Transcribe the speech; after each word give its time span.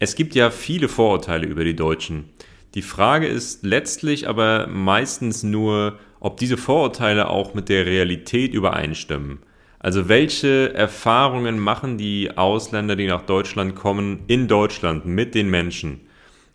Es 0.00 0.14
gibt 0.14 0.36
ja 0.36 0.50
viele 0.50 0.88
Vorurteile 0.88 1.46
über 1.46 1.64
die 1.64 1.74
Deutschen. 1.74 2.30
Die 2.74 2.82
Frage 2.82 3.26
ist 3.26 3.64
letztlich 3.64 4.28
aber 4.28 4.68
meistens 4.68 5.42
nur, 5.42 5.98
ob 6.20 6.36
diese 6.36 6.56
Vorurteile 6.56 7.28
auch 7.28 7.54
mit 7.54 7.68
der 7.68 7.84
Realität 7.84 8.54
übereinstimmen. 8.54 9.40
Also 9.80 10.08
welche 10.08 10.72
Erfahrungen 10.72 11.58
machen 11.58 11.98
die 11.98 12.36
Ausländer, 12.36 12.94
die 12.94 13.08
nach 13.08 13.22
Deutschland 13.22 13.74
kommen, 13.74 14.20
in 14.28 14.46
Deutschland 14.46 15.04
mit 15.04 15.34
den 15.34 15.50
Menschen? 15.50 16.00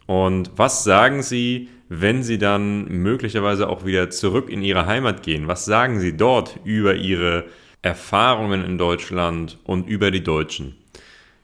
Und 0.06 0.52
was 0.56 0.86
sagen 0.86 1.22
sie, 1.22 1.68
wenn 1.90 2.24
sie 2.24 2.38
dann 2.38 2.86
möglicherweise 2.86 3.68
auch 3.68 3.86
wieder 3.86 4.10
zurück 4.10 4.50
in 4.50 4.62
ihre 4.62 4.86
Heimat 4.86 5.22
gehen? 5.22 5.48
Was 5.48 5.66
sagen 5.66 6.00
sie 6.00 6.16
dort 6.16 6.60
über 6.64 6.96
ihre 6.96 7.46
Erfahrungen 7.82 8.64
in 8.64 8.78
Deutschland 8.78 9.60
und 9.66 9.90
über 9.90 10.12
die 10.12 10.24
Deutschen? 10.24 10.78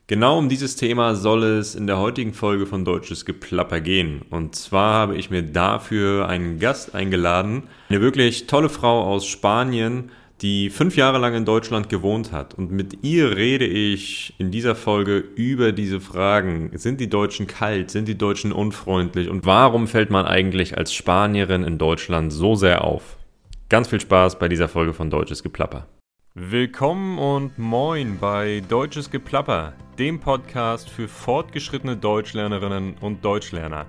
Genau 0.09 0.39
um 0.39 0.49
dieses 0.49 0.75
Thema 0.75 1.13
soll 1.13 1.43
es 1.43 1.75
in 1.75 1.85
der 1.85 1.99
heutigen 1.99 2.33
Folge 2.33 2.65
von 2.65 2.83
Deutsches 2.83 3.25
Geplapper 3.25 3.79
gehen. 3.79 4.23
Und 4.31 4.55
zwar 4.55 4.95
habe 4.95 5.15
ich 5.15 5.29
mir 5.29 5.43
dafür 5.43 6.27
einen 6.27 6.57
Gast 6.57 6.95
eingeladen, 6.95 7.67
eine 7.89 8.01
wirklich 8.01 8.47
tolle 8.47 8.69
Frau 8.69 9.03
aus 9.03 9.27
Spanien, 9.27 10.09
die 10.41 10.71
fünf 10.71 10.95
Jahre 10.95 11.19
lang 11.19 11.35
in 11.35 11.45
Deutschland 11.45 11.89
gewohnt 11.89 12.31
hat. 12.31 12.55
Und 12.55 12.71
mit 12.71 13.03
ihr 13.03 13.37
rede 13.37 13.67
ich 13.67 14.33
in 14.39 14.49
dieser 14.49 14.73
Folge 14.73 15.19
über 15.19 15.73
diese 15.73 15.99
Fragen. 15.99 16.71
Sind 16.73 16.99
die 16.99 17.09
Deutschen 17.11 17.45
kalt? 17.45 17.91
Sind 17.91 18.07
die 18.07 18.17
Deutschen 18.17 18.51
unfreundlich? 18.51 19.29
Und 19.29 19.45
warum 19.45 19.87
fällt 19.87 20.09
man 20.09 20.25
eigentlich 20.25 20.75
als 20.75 20.91
Spanierin 20.91 21.63
in 21.63 21.77
Deutschland 21.77 22.33
so 22.33 22.55
sehr 22.55 22.83
auf? 22.83 23.15
Ganz 23.69 23.89
viel 23.89 24.01
Spaß 24.01 24.39
bei 24.39 24.49
dieser 24.49 24.69
Folge 24.69 24.93
von 24.93 25.11
Deutsches 25.11 25.43
Geplapper. 25.43 25.85
Willkommen 26.41 27.19
und 27.19 27.59
moin 27.59 28.17
bei 28.17 28.63
Deutsches 28.69 29.11
Geplapper, 29.11 29.73
dem 29.97 30.21
Podcast 30.21 30.89
für 30.89 31.09
fortgeschrittene 31.09 31.97
Deutschlernerinnen 31.97 32.95
und 33.01 33.25
Deutschlerner. 33.25 33.87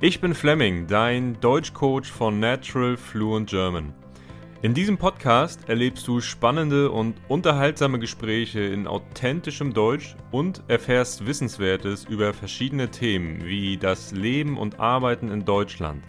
Ich 0.00 0.20
bin 0.20 0.34
Fleming, 0.34 0.88
dein 0.88 1.38
Deutschcoach 1.40 2.06
von 2.06 2.40
Natural 2.40 2.96
Fluent 2.96 3.48
German. 3.48 3.94
In 4.60 4.74
diesem 4.74 4.98
Podcast 4.98 5.68
erlebst 5.68 6.08
du 6.08 6.20
spannende 6.20 6.90
und 6.90 7.14
unterhaltsame 7.28 8.00
Gespräche 8.00 8.58
in 8.58 8.88
authentischem 8.88 9.72
Deutsch 9.72 10.16
und 10.32 10.64
erfährst 10.66 11.26
Wissenswertes 11.26 12.06
über 12.06 12.34
verschiedene 12.34 12.90
Themen 12.90 13.44
wie 13.44 13.76
das 13.76 14.10
Leben 14.10 14.58
und 14.58 14.80
Arbeiten 14.80 15.30
in 15.30 15.44
Deutschland, 15.44 16.02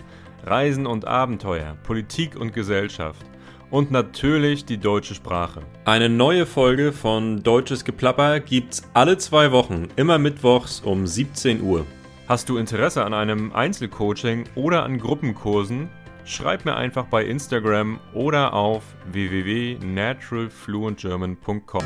Reisen 0.47 0.87
und 0.87 1.05
Abenteuer, 1.05 1.77
Politik 1.83 2.35
und 2.37 2.55
Gesellschaft– 2.55 3.23
und 3.71 3.91
natürlich 3.91 4.65
die 4.65 4.77
deutsche 4.77 5.15
Sprache. 5.15 5.61
Eine 5.85 6.09
neue 6.09 6.45
Folge 6.45 6.91
von 6.91 7.41
Deutsches 7.43 7.85
Geplapper 7.85 8.39
gibt's 8.39 8.83
alle 8.93 9.17
zwei 9.17 9.51
Wochen, 9.51 9.87
immer 9.95 10.17
mittwochs 10.17 10.81
um 10.81 11.07
17 11.07 11.61
Uhr. 11.61 11.85
Hast 12.27 12.49
du 12.49 12.57
Interesse 12.57 13.03
an 13.03 13.13
einem 13.13 13.53
Einzelcoaching 13.53 14.45
oder 14.55 14.83
an 14.83 14.97
Gruppenkursen? 14.99 15.89
Schreib 16.25 16.65
mir 16.65 16.75
einfach 16.75 17.05
bei 17.05 17.23
Instagram 17.25 17.99
oder 18.13 18.53
auf 18.53 18.83
www.naturalfluentgerman.com. 19.11 21.83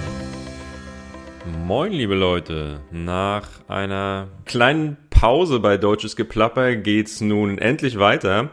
Moin, 1.66 1.92
liebe 1.92 2.16
Leute. 2.16 2.82
Nach 2.92 3.48
einer 3.68 4.28
kleinen 4.46 4.98
Pause 5.10 5.60
bei 5.62 5.78
Deutsches 5.78 6.18
Geplapper 6.18 6.76
geht's 6.76 7.22
nun 7.22 7.58
endlich 7.58 7.98
weiter. 8.00 8.52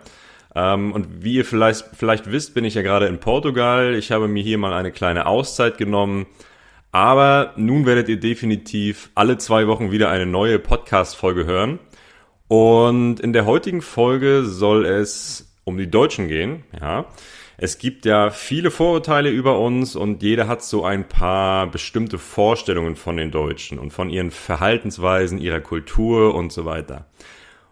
Ähm, 0.55 0.93
und 0.93 1.23
wie 1.25 1.35
ihr 1.35 1.45
vielleicht, 1.45 1.85
vielleicht 1.95 2.31
wisst, 2.31 2.55
bin 2.55 2.65
ich 2.65 2.75
ja 2.75 2.83
gerade 2.83 3.07
in 3.07 3.21
Portugal. 3.21 3.95
Ich 3.95 4.13
habe 4.13 4.29
mir 4.29 4.43
hier 4.43 4.59
mal 4.59 4.73
eine 4.73 4.93
kleine 4.93 5.27
Auszeit 5.27 5.79
genommen. 5.79 6.27
Aber 6.93 7.53
nun 7.57 7.87
werdet 7.87 8.09
ihr 8.09 8.19
definitiv 8.19 9.11
alle 9.15 9.39
zwei 9.39 9.69
Wochen 9.69 9.93
wieder 9.93 10.11
eine 10.11 10.27
neue 10.27 10.59
Podcast-Folge 10.59 11.47
hören. 11.47 11.79
Und 12.49 13.21
in 13.21 13.33
der 13.33 13.47
heutigen 13.47 13.81
Folge 13.81 14.45
soll 14.45 14.85
es 14.85 15.57
um 15.63 15.79
die 15.79 15.89
Deutschen 15.89 16.27
gehen. 16.27 16.65
Ja, 16.81 17.07
es 17.63 17.79
gibt 17.79 18.07
ja 18.07 18.31
viele 18.31 18.71
Vorurteile 18.71 19.31
über 19.31 19.61
uns 19.61 19.95
und 19.95 20.23
jeder 20.23 20.49
hat 20.49 20.65
so 20.65 20.83
ein 20.83 21.07
paar 21.07 21.67
bestimmte 21.67 22.19
Vorstellungen 22.19 22.97
von 22.97 23.17
den 23.19 23.31
Deutschen 23.31 23.79
und 23.79 23.93
von 23.93 24.11
ihren 24.11 24.31
Verhaltensweisen, 24.31 25.39
ihrer 25.39 25.61
Kultur 25.61 26.35
und 26.35 26.53
so 26.53 26.65
weiter. 26.65 27.07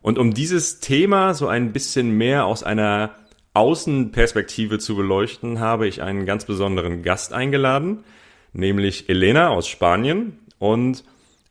Und 0.08 0.18
um 0.18 0.32
dieses 0.32 0.80
Thema 0.80 1.34
so 1.34 1.48
ein 1.48 1.74
bisschen 1.74 2.12
mehr 2.12 2.46
aus 2.46 2.62
einer 2.62 3.10
Außenperspektive 3.52 4.78
zu 4.78 4.96
beleuchten, 4.96 5.60
habe 5.60 5.86
ich 5.86 6.00
einen 6.00 6.24
ganz 6.24 6.46
besonderen 6.46 7.02
Gast 7.02 7.34
eingeladen, 7.34 8.04
nämlich 8.54 9.10
Elena 9.10 9.50
aus 9.50 9.68
Spanien. 9.68 10.38
Und 10.58 11.04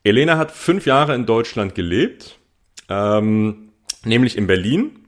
Elena 0.03 0.39
hat 0.39 0.49
fünf 0.49 0.87
Jahre 0.87 1.13
in 1.13 1.27
Deutschland 1.27 1.75
gelebt, 1.75 2.39
ähm, 2.89 3.73
nämlich 4.03 4.35
in 4.35 4.47
Berlin 4.47 5.01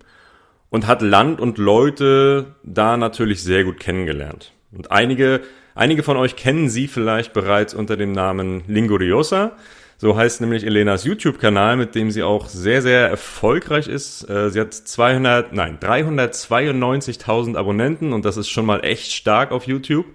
und 0.69 0.85
hat 0.85 1.01
Land 1.01 1.41
und 1.41 1.57
Leute 1.57 2.53
da 2.61 2.97
natürlich 2.97 3.41
sehr 3.41 3.63
gut 3.63 3.79
kennengelernt. 3.79 4.53
Und 4.71 4.91
einige, 4.91 5.41
einige 5.73 6.03
von 6.03 6.17
euch 6.17 6.35
kennen 6.35 6.69
sie 6.69 6.87
vielleicht 6.87 7.33
bereits 7.33 7.73
unter 7.73 7.97
dem 7.97 8.11
Namen 8.11 8.61
Linguriosa. 8.67 9.53
So 10.01 10.15
heißt 10.15 10.39
nämlich 10.39 10.65
Elenas 10.65 11.03
YouTube-Kanal, 11.03 11.75
mit 11.75 11.93
dem 11.93 12.09
sie 12.09 12.23
auch 12.23 12.47
sehr, 12.47 12.81
sehr 12.81 13.09
erfolgreich 13.09 13.89
ist. 13.89 14.29
Äh, 14.29 14.49
sie 14.49 14.61
hat 14.61 14.73
200, 14.73 15.51
nein, 15.51 15.77
392.000 15.77 17.57
Abonnenten 17.57 18.13
und 18.13 18.23
das 18.23 18.37
ist 18.37 18.47
schon 18.47 18.65
mal 18.65 18.79
echt 18.85 19.11
stark 19.11 19.51
auf 19.51 19.67
YouTube. 19.67 20.05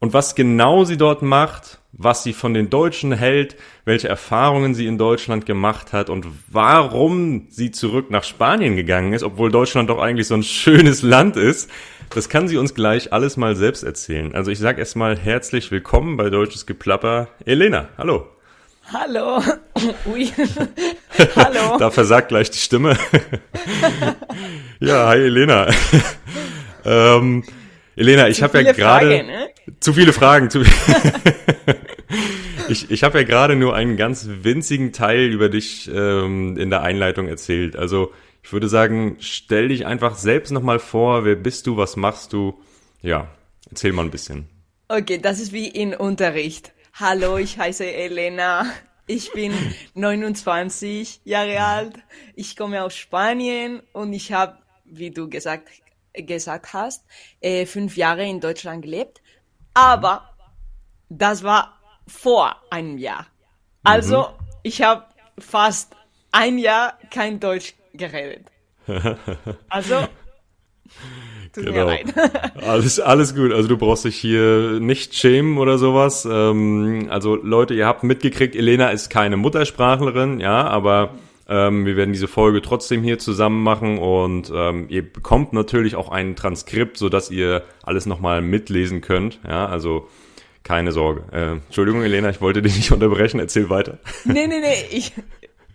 Und 0.00 0.12
was 0.12 0.34
genau 0.34 0.82
sie 0.82 0.96
dort 0.96 1.22
macht, 1.22 1.78
was 1.92 2.24
sie 2.24 2.32
von 2.32 2.52
den 2.52 2.68
Deutschen 2.68 3.12
hält, 3.12 3.56
welche 3.84 4.08
Erfahrungen 4.08 4.74
sie 4.74 4.88
in 4.88 4.98
Deutschland 4.98 5.46
gemacht 5.46 5.92
hat 5.92 6.10
und 6.10 6.26
warum 6.50 7.46
sie 7.48 7.70
zurück 7.70 8.10
nach 8.10 8.24
Spanien 8.24 8.74
gegangen 8.74 9.12
ist, 9.12 9.22
obwohl 9.22 9.52
Deutschland 9.52 9.88
doch 9.88 10.00
eigentlich 10.00 10.26
so 10.26 10.34
ein 10.34 10.42
schönes 10.42 11.02
Land 11.02 11.36
ist, 11.36 11.70
das 12.10 12.28
kann 12.28 12.48
sie 12.48 12.56
uns 12.56 12.74
gleich 12.74 13.12
alles 13.12 13.36
mal 13.36 13.54
selbst 13.54 13.84
erzählen. 13.84 14.34
Also 14.34 14.50
ich 14.50 14.58
sage 14.58 14.80
erstmal 14.80 15.16
herzlich 15.16 15.70
willkommen 15.70 16.16
bei 16.16 16.28
Deutsches 16.28 16.66
Geplapper. 16.66 17.28
Elena, 17.44 17.88
hallo. 17.96 18.35
Hallo. 18.92 19.42
Ui. 20.06 20.28
Hallo. 21.36 21.76
da 21.78 21.90
versagt 21.90 22.28
gleich 22.28 22.50
die 22.50 22.58
Stimme. 22.58 22.96
ja, 24.80 25.08
hi 25.08 25.18
Elena. 25.18 25.68
ähm, 26.84 27.42
Elena, 27.96 28.28
ich 28.28 28.42
habe 28.42 28.62
ja 28.62 28.72
gerade 28.72 29.24
ne? 29.24 29.48
zu 29.80 29.92
viele 29.92 30.12
Fragen. 30.12 30.50
Zu 30.50 30.62
ich 32.68 32.90
ich 32.90 33.02
habe 33.02 33.18
ja 33.18 33.24
gerade 33.24 33.56
nur 33.56 33.74
einen 33.74 33.96
ganz 33.96 34.28
winzigen 34.42 34.92
Teil 34.92 35.32
über 35.32 35.48
dich 35.48 35.90
ähm, 35.92 36.56
in 36.56 36.70
der 36.70 36.82
Einleitung 36.82 37.26
erzählt. 37.26 37.74
Also 37.74 38.12
ich 38.42 38.52
würde 38.52 38.68
sagen, 38.68 39.16
stell 39.18 39.68
dich 39.68 39.86
einfach 39.86 40.14
selbst 40.14 40.52
nochmal 40.52 40.78
vor. 40.78 41.24
Wer 41.24 41.34
bist 41.34 41.66
du? 41.66 41.76
Was 41.76 41.96
machst 41.96 42.32
du? 42.32 42.60
Ja, 43.02 43.28
erzähl 43.68 43.92
mal 43.92 44.04
ein 44.04 44.12
bisschen. 44.12 44.48
Okay, 44.88 45.18
das 45.18 45.40
ist 45.40 45.52
wie 45.52 45.66
in 45.66 45.94
Unterricht. 45.94 46.72
Hallo, 46.98 47.36
ich 47.36 47.58
heiße 47.58 47.84
Elena. 47.84 48.64
Ich 49.06 49.30
bin 49.32 49.52
29 49.94 51.20
Jahre 51.24 51.60
alt. 51.60 51.98
Ich 52.36 52.56
komme 52.56 52.82
aus 52.82 52.96
Spanien 52.96 53.82
und 53.92 54.14
ich 54.14 54.32
habe, 54.32 54.56
wie 54.86 55.10
du 55.10 55.28
gesagt, 55.28 55.68
gesagt 56.14 56.72
hast, 56.72 57.04
äh, 57.42 57.66
fünf 57.66 57.98
Jahre 57.98 58.24
in 58.24 58.40
Deutschland 58.40 58.80
gelebt. 58.80 59.20
Aber 59.74 60.30
das 61.10 61.42
war 61.42 61.78
vor 62.06 62.56
einem 62.70 62.96
Jahr. 62.96 63.26
Also 63.84 64.22
mhm. 64.22 64.46
ich 64.62 64.80
habe 64.80 65.04
fast 65.38 65.94
ein 66.32 66.56
Jahr 66.56 66.98
kein 67.10 67.40
Deutsch 67.40 67.74
geredet. 67.92 68.46
Also 69.68 70.08
Tut 71.56 71.64
genau. 71.64 71.86
mir 71.86 71.90
leid. 71.92 72.14
alles, 72.66 73.00
alles 73.00 73.34
gut. 73.34 73.50
Also 73.50 73.66
du 73.66 73.78
brauchst 73.78 74.04
dich 74.04 74.16
hier 74.16 74.78
nicht 74.78 75.14
schämen 75.14 75.56
oder 75.56 75.78
sowas. 75.78 76.28
Ähm, 76.30 77.06
also 77.08 77.34
Leute, 77.34 77.72
ihr 77.72 77.86
habt 77.86 78.02
mitgekriegt, 78.02 78.54
Elena 78.54 78.90
ist 78.90 79.08
keine 79.08 79.38
Muttersprachlerin, 79.38 80.38
ja, 80.38 80.66
aber 80.66 81.14
ähm, 81.48 81.86
wir 81.86 81.96
werden 81.96 82.12
diese 82.12 82.28
Folge 82.28 82.60
trotzdem 82.60 83.02
hier 83.02 83.18
zusammen 83.18 83.62
machen 83.62 83.96
und 83.96 84.52
ähm, 84.54 84.86
ihr 84.90 85.10
bekommt 85.10 85.54
natürlich 85.54 85.96
auch 85.96 86.10
ein 86.10 86.36
Transkript, 86.36 86.98
so 86.98 87.08
dass 87.08 87.30
ihr 87.30 87.62
alles 87.82 88.04
nochmal 88.04 88.42
mitlesen 88.42 89.00
könnt. 89.00 89.40
Ja, 89.48 89.64
also 89.64 90.08
keine 90.62 90.92
Sorge. 90.92 91.22
Äh, 91.32 91.52
Entschuldigung, 91.52 92.02
Elena, 92.02 92.28
ich 92.28 92.42
wollte 92.42 92.60
dich 92.60 92.76
nicht 92.76 92.92
unterbrechen. 92.92 93.40
Erzähl 93.40 93.70
weiter. 93.70 93.98
Nee, 94.24 94.46
nee, 94.46 94.60
nee. 94.60 94.84
Ich, 94.90 95.12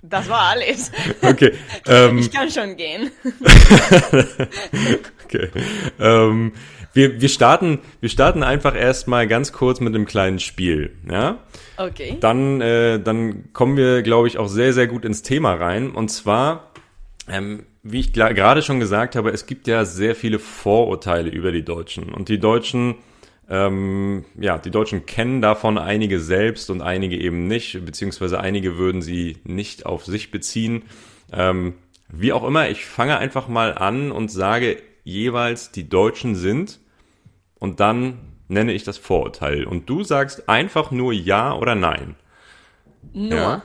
das 0.02 0.30
war 0.30 0.42
alles. 0.50 0.92
Okay. 1.22 1.54
Ähm, 1.88 2.18
ich 2.18 2.32
kann 2.32 2.50
schon 2.50 2.76
gehen. 2.76 3.12
okay. 5.26 5.50
Ähm, 6.00 6.54
wir, 6.94 7.22
wir, 7.22 7.30
starten, 7.30 7.80
wir 8.00 8.10
starten 8.10 8.44
einfach 8.44 8.76
erstmal 8.76 9.28
ganz 9.28 9.54
kurz 9.54 9.80
mit 9.80 9.94
einem 9.94 10.06
kleinen 10.06 10.40
Spiel. 10.40 10.98
Ja? 11.10 11.40
Okay. 11.78 12.18
Dann, 12.20 12.62
äh, 12.62 13.00
dann 13.00 13.54
kommen 13.54 13.78
wir, 13.78 14.02
glaube 14.02 14.28
ich, 14.28 14.38
auch 14.38 14.48
sehr, 14.48 14.74
sehr 14.74 14.88
gut 14.88 15.06
ins 15.06 15.22
Thema 15.22 15.54
rein. 15.54 15.92
Und 15.92 16.10
zwar, 16.10 16.72
ähm, 17.30 17.66
wie 17.84 18.00
ich 18.00 18.14
gerade 18.14 18.62
schon 18.62 18.80
gesagt 18.80 19.16
habe, 19.16 19.30
es 19.30 19.46
gibt 19.46 19.68
ja 19.68 19.86
sehr 19.86 20.16
viele 20.16 20.40
Vorurteile 20.40 21.30
über 21.30 21.52
die 21.52 21.64
Deutschen. 21.64 22.14
Und 22.14 22.30
die 22.30 22.40
Deutschen 22.40 22.96
Ähm, 23.54 24.24
ja, 24.40 24.58
die 24.58 24.72
Deutschen 24.72 25.06
kennen 25.06 25.42
davon 25.42 25.78
einige 25.78 26.22
selbst 26.22 26.70
und 26.70 26.82
einige 26.82 27.18
eben 27.20 27.48
nicht, 27.48 27.84
beziehungsweise 27.86 28.40
einige 28.40 28.78
würden 28.78 29.02
sie 29.02 29.40
nicht 29.44 29.86
auf 29.86 30.06
sich 30.06 30.32
beziehen. 30.32 30.84
Ähm, 31.34 31.74
wie 32.08 32.32
auch 32.32 32.46
immer, 32.48 32.70
ich 32.70 32.86
fange 32.86 33.18
einfach 33.18 33.50
mal 33.50 33.78
an 33.78 34.14
und 34.14 34.32
sage 34.32 34.78
jeweils, 35.04 35.72
die 35.72 35.90
Deutschen 35.90 36.36
sind 36.36 36.80
und 37.60 37.82
dann 37.82 38.20
nenne 38.48 38.72
ich 38.72 38.86
das 38.86 38.98
Vorurteil. 38.98 39.66
Und 39.66 39.90
du 39.90 40.04
sagst 40.06 40.48
einfach 40.48 40.92
nur 40.92 41.12
Ja 41.12 41.54
oder 41.54 41.76
Nein. 41.76 42.16
Nur. 43.12 43.30
Ja. 43.38 43.64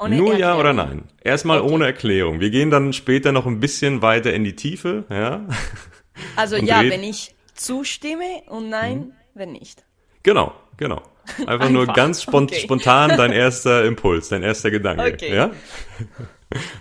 Ohne 0.00 0.16
Nur 0.16 0.28
Ja 0.36 0.50
Erklärung. 0.56 0.60
oder 0.60 0.72
Nein. 0.72 1.02
Erstmal 1.22 1.60
Okay. 1.60 1.72
ohne 1.72 1.86
Erklärung. 1.86 2.40
Wir 2.40 2.50
gehen 2.50 2.70
dann 2.70 2.92
später 2.92 3.30
noch 3.30 3.46
ein 3.46 3.60
bisschen 3.60 4.02
weiter 4.02 4.32
in 4.32 4.42
die 4.42 4.56
Tiefe. 4.56 5.04
Ja, 5.10 5.46
Also 6.34 6.56
Und 6.56 6.66
ja, 6.66 6.82
wenn 6.82 7.02
ich 7.04 7.34
zustimme 7.54 8.42
und 8.48 8.68
nein, 8.70 9.12
wenn 9.38 9.52
nicht. 9.52 9.84
genau, 10.22 10.54
genau. 10.76 11.02
Einfach, 11.46 11.68
nur 11.68 11.82
Einfach. 11.82 11.94
ganz 11.94 12.22
spon 12.22 12.44
Okay. 12.44 12.60
spontan 12.60 13.16
dein 13.16 13.32
erster 13.44 13.84
Impuls, 13.84 14.28
dein 14.30 14.42
erster 14.42 14.70
Gedanke. 14.70 15.12
Okay. 15.14 15.34
Ja? 15.34 15.50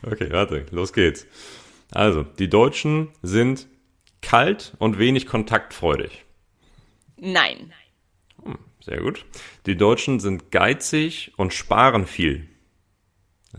Okay, 0.10 0.30
warte, 0.32 0.66
los 0.72 0.94
geht's. 0.94 1.28
Also, 1.92 2.24
die 2.24 2.50
Deutschen 2.50 3.10
sind 3.22 3.68
kalt 4.22 4.74
und 4.80 4.98
wenig 4.98 5.26
kontaktfreudig. 5.26 6.24
Nein. 7.18 7.74
Sehr 8.80 9.02
gut. 9.02 9.26
Die 9.66 9.76
Deutschen 9.76 10.22
sind 10.22 10.52
geizig 10.52 11.34
und 11.36 11.54
sparen 11.54 12.06
viel. 12.08 12.48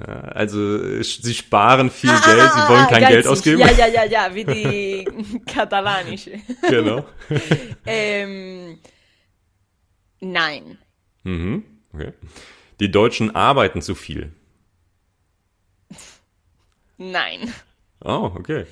Also 0.06 0.82
äh, 0.82 1.02
sie 1.02 1.34
sparen 1.34 1.90
viel 1.90 2.10
Geld, 2.10 2.52
sie 2.52 2.68
wollen 2.68 2.86
kein 2.86 3.08
Geld 3.08 3.26
ausgeben. 3.26 3.58
Ja, 3.58 3.70
ja, 3.72 3.86
ja, 3.88 4.04
ja, 4.04 4.34
wie 4.34 4.44
die 4.44 5.08
katalanische. 5.46 6.32
Genau. 6.68 7.04
Ähm, 7.86 8.78
nein. 10.20 10.78
Mhm. 11.24 11.64
Okay. 11.92 12.12
Die 12.80 12.90
Deutschen 12.90 13.34
arbeiten 13.34 13.80
zu 13.82 13.94
viel. 13.94 14.32
Nein. 16.98 17.52
Oh, 18.04 18.30
okay. 18.34 18.66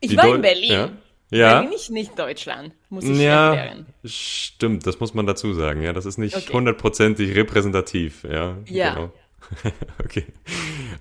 Ich 0.00 0.10
Die 0.10 0.16
war 0.16 0.24
Deu- 0.26 0.36
in 0.36 0.42
Berlin. 0.42 0.70
Ja. 0.70 0.90
Ja. 1.32 1.60
Berlin 1.60 1.72
ist 1.76 1.90
nicht 1.90 2.18
Deutschland, 2.18 2.74
muss 2.88 3.04
ich 3.04 3.18
Ja, 3.18 3.54
erklären. 3.54 3.86
stimmt, 4.04 4.86
das 4.86 4.98
muss 4.98 5.14
man 5.14 5.26
dazu 5.26 5.52
sagen. 5.54 5.82
Ja, 5.82 5.92
das 5.92 6.04
ist 6.06 6.18
nicht 6.18 6.36
Okay. 6.36 6.52
hundertprozentig 6.52 7.36
repräsentativ. 7.36 8.24
Ja, 8.24 8.56
Ja. 8.66 8.94
Genau. 8.94 9.12
okay. 10.04 10.26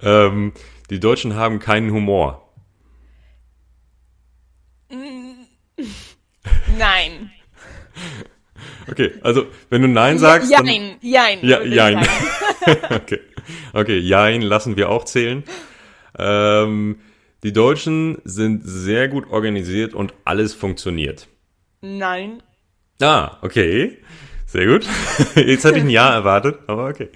Ähm, 0.02 0.54
die 0.90 1.00
Deutschen 1.00 1.36
haben 1.36 1.60
keinen 1.60 1.92
Humor. 1.92 2.52
Nein. 6.78 7.32
Okay, 8.90 9.12
also 9.22 9.46
wenn 9.70 9.82
du 9.82 9.88
Nein 9.88 10.18
sagst, 10.18 10.52
dann 10.52 10.66
Jein, 10.66 10.96
jein. 11.02 11.40
Ja, 11.46 11.62
jein. 11.62 11.98
okay. 12.90 13.20
Okay, 13.74 14.00
Jein 14.00 14.42
lassen 14.42 14.78
wir 14.78 14.90
auch 14.90 15.06
zählen. 15.06 15.44
Ähm, 16.18 17.00
die 17.44 17.54
Deutschen 17.54 18.18
sind 18.26 18.62
sehr 18.66 19.08
gut 19.08 19.30
organisiert 19.30 19.94
und 19.94 20.14
alles 20.26 20.54
funktioniert. 20.54 21.28
Nein. 21.82 22.44
Ah, 23.02 23.38
okay. 23.42 24.00
Sehr 24.46 24.66
gut. 24.66 24.86
Jetzt 25.36 25.64
hatte 25.64 25.78
ich 25.78 25.84
ein 25.84 25.90
Ja 25.90 26.12
erwartet, 26.12 26.60
aber 26.68 26.88
okay. 26.88 27.10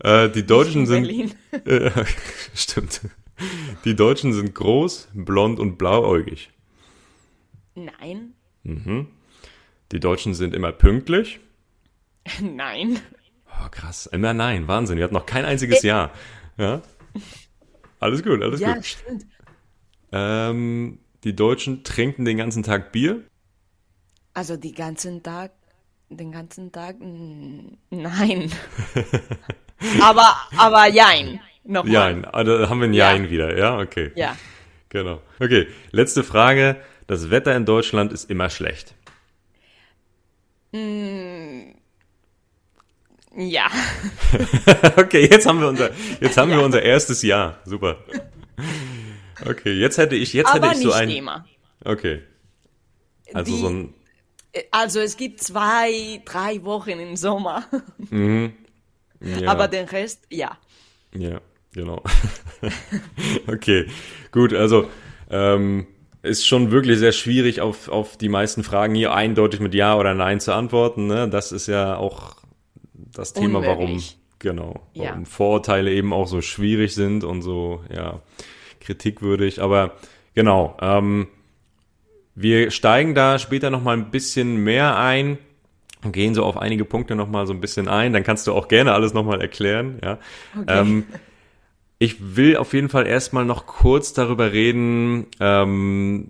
Äh, 0.00 0.30
die 0.30 0.46
Deutschen 0.46 0.82
in 0.82 0.86
sind. 0.86 1.02
Berlin. 1.02 1.34
Äh, 1.66 1.90
stimmt. 2.54 3.00
Die 3.84 3.94
Deutschen 3.96 4.32
sind 4.32 4.54
groß, 4.54 5.08
blond 5.14 5.58
und 5.58 5.78
blauäugig. 5.78 6.50
Nein. 7.74 8.34
Die 8.64 10.00
Deutschen 10.00 10.34
sind 10.34 10.54
immer 10.54 10.72
pünktlich. 10.72 11.40
Nein. 12.40 13.00
Oh, 13.46 13.68
krass. 13.70 14.06
Immer 14.06 14.32
nein. 14.34 14.68
Wahnsinn. 14.68 14.96
Wir 14.96 15.04
hatten 15.04 15.14
noch 15.14 15.26
kein 15.26 15.44
einziges 15.44 15.82
Ja. 15.82 16.10
Ja. 16.56 16.82
Alles 17.98 18.22
gut, 18.22 18.42
alles 18.42 18.60
Ja, 18.60 18.74
gut. 18.74 18.84
stimmt. 18.86 19.26
Ähm, 20.12 20.98
die 21.24 21.34
Deutschen 21.34 21.82
trinken 21.84 22.24
den 22.24 22.36
ganzen 22.36 22.62
Tag 22.62 22.92
Bier. 22.92 23.22
Also 24.34 24.56
die 24.56 24.72
ganzen 24.72 25.22
Tag, 25.22 25.52
den 26.10 26.32
ganzen 26.32 26.72
Tag, 26.72 26.96
mm, 27.00 27.76
nein. 27.90 28.52
aber, 30.02 30.26
aber 30.56 30.86
jein. 30.88 31.40
Nochmal. 31.64 31.92
Jein. 31.92 32.22
Da 32.22 32.68
haben 32.68 32.80
wir 32.80 32.88
ein 32.88 32.92
Ja. 32.94 33.12
Jein 33.12 33.30
wieder. 33.30 33.56
Ja, 33.56 33.78
okay. 33.78 34.10
Ja. 34.16 34.36
Genau. 34.88 35.20
Okay. 35.38 35.68
Letzte 35.92 36.24
Frage. 36.24 36.76
Das 37.06 37.30
Wetter 37.30 37.54
in 37.56 37.64
Deutschland 37.64 38.12
ist 38.12 38.30
immer 38.30 38.50
schlecht. 38.50 38.94
Ja. 43.36 43.66
Okay, 44.96 45.26
jetzt 45.30 45.46
haben 45.46 45.60
wir 45.60 45.68
unser, 45.68 45.90
jetzt 46.20 46.36
haben 46.36 46.50
wir 46.50 46.62
unser 46.62 46.82
erstes 46.82 47.22
Ja. 47.22 47.58
Super. 47.64 47.98
Okay, 49.44 49.72
jetzt 49.72 49.98
hätte 49.98 50.14
ich, 50.16 50.32
jetzt 50.32 50.48
Aber 50.54 50.68
hätte 50.68 50.78
ich 50.80 50.84
so 50.84 50.92
ein. 50.92 51.08
immer. 51.10 51.44
Okay. 51.84 52.22
Also 53.34 53.52
Die- 53.52 53.60
so 53.60 53.68
ein. 53.68 53.94
Also 54.70 55.00
es 55.00 55.16
gibt 55.16 55.42
zwei, 55.42 56.20
drei 56.24 56.62
Wochen 56.64 56.90
im 56.90 57.16
Sommer. 57.16 57.64
Ja, 59.22 59.50
Aber 59.50 59.68
den 59.68 59.84
Rest, 59.86 60.24
ja. 60.30 60.56
ja, 61.14 61.42
genau. 61.74 62.02
okay, 63.46 63.86
gut. 64.32 64.54
Also 64.54 64.88
ähm, 65.30 65.86
ist 66.22 66.46
schon 66.46 66.70
wirklich 66.70 66.98
sehr 66.98 67.12
schwierig, 67.12 67.60
auf 67.60 67.88
auf 67.88 68.16
die 68.16 68.30
meisten 68.30 68.62
Fragen 68.64 68.94
hier 68.94 69.12
eindeutig 69.12 69.60
mit 69.60 69.74
Ja 69.74 69.96
oder 69.98 70.14
Nein 70.14 70.40
zu 70.40 70.54
antworten. 70.54 71.06
Ne? 71.06 71.28
Das 71.28 71.52
ist 71.52 71.66
ja 71.66 71.96
auch 71.96 72.36
das 72.94 73.34
Thema, 73.34 73.60
warum 73.62 73.80
Unmöglich. 73.90 74.16
genau, 74.38 74.86
Ja. 74.94 75.10
warum 75.10 75.26
Vorurteile 75.26 75.92
eben 75.92 76.14
auch 76.14 76.26
so 76.26 76.40
schwierig 76.40 76.94
sind 76.94 77.22
und 77.22 77.42
so 77.42 77.84
ja 77.94 78.20
kritikwürdig. 78.80 79.60
Aber 79.60 79.96
genau. 80.34 80.78
Ähm, 80.80 81.28
Wir 82.34 82.70
steigen 82.70 83.14
da 83.14 83.38
später 83.38 83.70
noch 83.70 83.82
mal 83.82 83.96
ein 83.96 84.10
bisschen 84.10 84.56
mehr 84.56 84.96
ein 84.98 85.38
und 86.04 86.12
gehen 86.12 86.34
so 86.34 86.44
auf 86.44 86.56
einige 86.56 86.84
Punkte 86.84 87.14
noch 87.14 87.28
mal 87.28 87.46
so 87.46 87.52
ein 87.52 87.60
bisschen 87.60 87.88
ein. 87.88 88.12
Dann 88.12 88.22
kannst 88.22 88.46
du 88.46 88.52
auch 88.52 88.68
gerne 88.68 88.92
alles 88.92 89.12
noch 89.12 89.24
mal 89.24 89.40
erklären. 89.40 89.98
Ja. 90.02 90.18
Ähm, 90.66 91.04
ich 91.98 92.36
will 92.36 92.56
auf 92.56 92.72
jeden 92.72 92.88
Fall 92.88 93.06
erstmal 93.06 93.44
noch 93.44 93.66
kurz 93.66 94.14
darüber 94.14 94.52
reden, 94.52 95.26
ähm, 95.38 96.28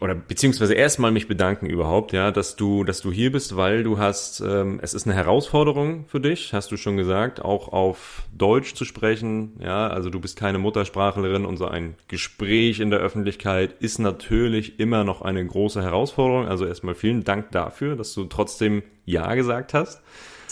oder 0.00 0.14
beziehungsweise 0.14 0.72
erstmal 0.72 1.10
mich 1.10 1.28
bedanken 1.28 1.66
überhaupt, 1.66 2.12
ja, 2.12 2.30
dass 2.30 2.56
du, 2.56 2.84
dass 2.84 3.02
du 3.02 3.12
hier 3.12 3.30
bist, 3.30 3.56
weil 3.56 3.82
du 3.82 3.98
hast, 3.98 4.40
ähm, 4.40 4.80
es 4.82 4.94
ist 4.94 5.06
eine 5.06 5.14
Herausforderung 5.14 6.06
für 6.08 6.20
dich, 6.20 6.54
hast 6.54 6.72
du 6.72 6.78
schon 6.78 6.96
gesagt, 6.96 7.42
auch 7.42 7.68
auf 7.68 8.22
Deutsch 8.34 8.74
zu 8.74 8.86
sprechen, 8.86 9.52
ja, 9.60 9.88
also 9.88 10.08
du 10.08 10.18
bist 10.18 10.38
keine 10.38 10.58
Muttersprachlerin 10.58 11.44
und 11.44 11.58
so 11.58 11.66
ein 11.66 11.96
Gespräch 12.08 12.80
in 12.80 12.90
der 12.90 13.00
Öffentlichkeit 13.00 13.74
ist 13.80 13.98
natürlich 13.98 14.80
immer 14.80 15.04
noch 15.04 15.20
eine 15.20 15.44
große 15.44 15.82
Herausforderung. 15.82 16.48
Also 16.48 16.64
erstmal 16.64 16.94
vielen 16.94 17.24
Dank 17.24 17.50
dafür, 17.50 17.94
dass 17.94 18.14
du 18.14 18.24
trotzdem 18.24 18.82
Ja 19.04 19.34
gesagt 19.34 19.74
hast. 19.74 20.00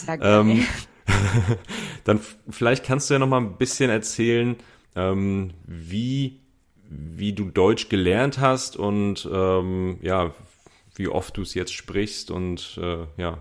Gerne. 0.05 0.23
Ähm, 0.23 0.65
dann 2.03 2.19
vielleicht 2.49 2.85
kannst 2.85 3.09
du 3.09 3.15
ja 3.15 3.19
noch 3.19 3.27
mal 3.27 3.41
ein 3.41 3.57
bisschen 3.57 3.89
erzählen, 3.89 4.57
ähm, 4.95 5.51
wie, 5.65 6.38
wie 6.91 7.33
du 7.33 7.45
Deutsch 7.51 7.87
gelernt 7.89 8.39
hast 8.39 8.75
und 8.75 9.27
ähm, 9.31 9.99
ja, 10.01 10.33
wie 10.95 11.07
oft 11.07 11.37
du 11.37 11.43
es 11.43 11.53
jetzt 11.53 11.73
sprichst 11.73 12.31
und 12.31 12.79
äh, 12.81 13.05
ja, 13.17 13.37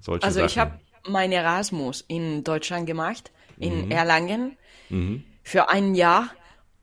solche 0.00 0.24
Also 0.26 0.40
Sachen. 0.40 0.46
ich 0.48 0.58
habe 0.58 0.72
mein 1.08 1.30
Erasmus 1.32 2.04
in 2.08 2.42
Deutschland 2.44 2.86
gemacht, 2.86 3.30
in 3.58 3.86
Mhm. 3.86 3.90
Erlangen, 3.92 4.56
für 5.42 5.68
ein 5.70 5.94
Jahr. 5.94 6.30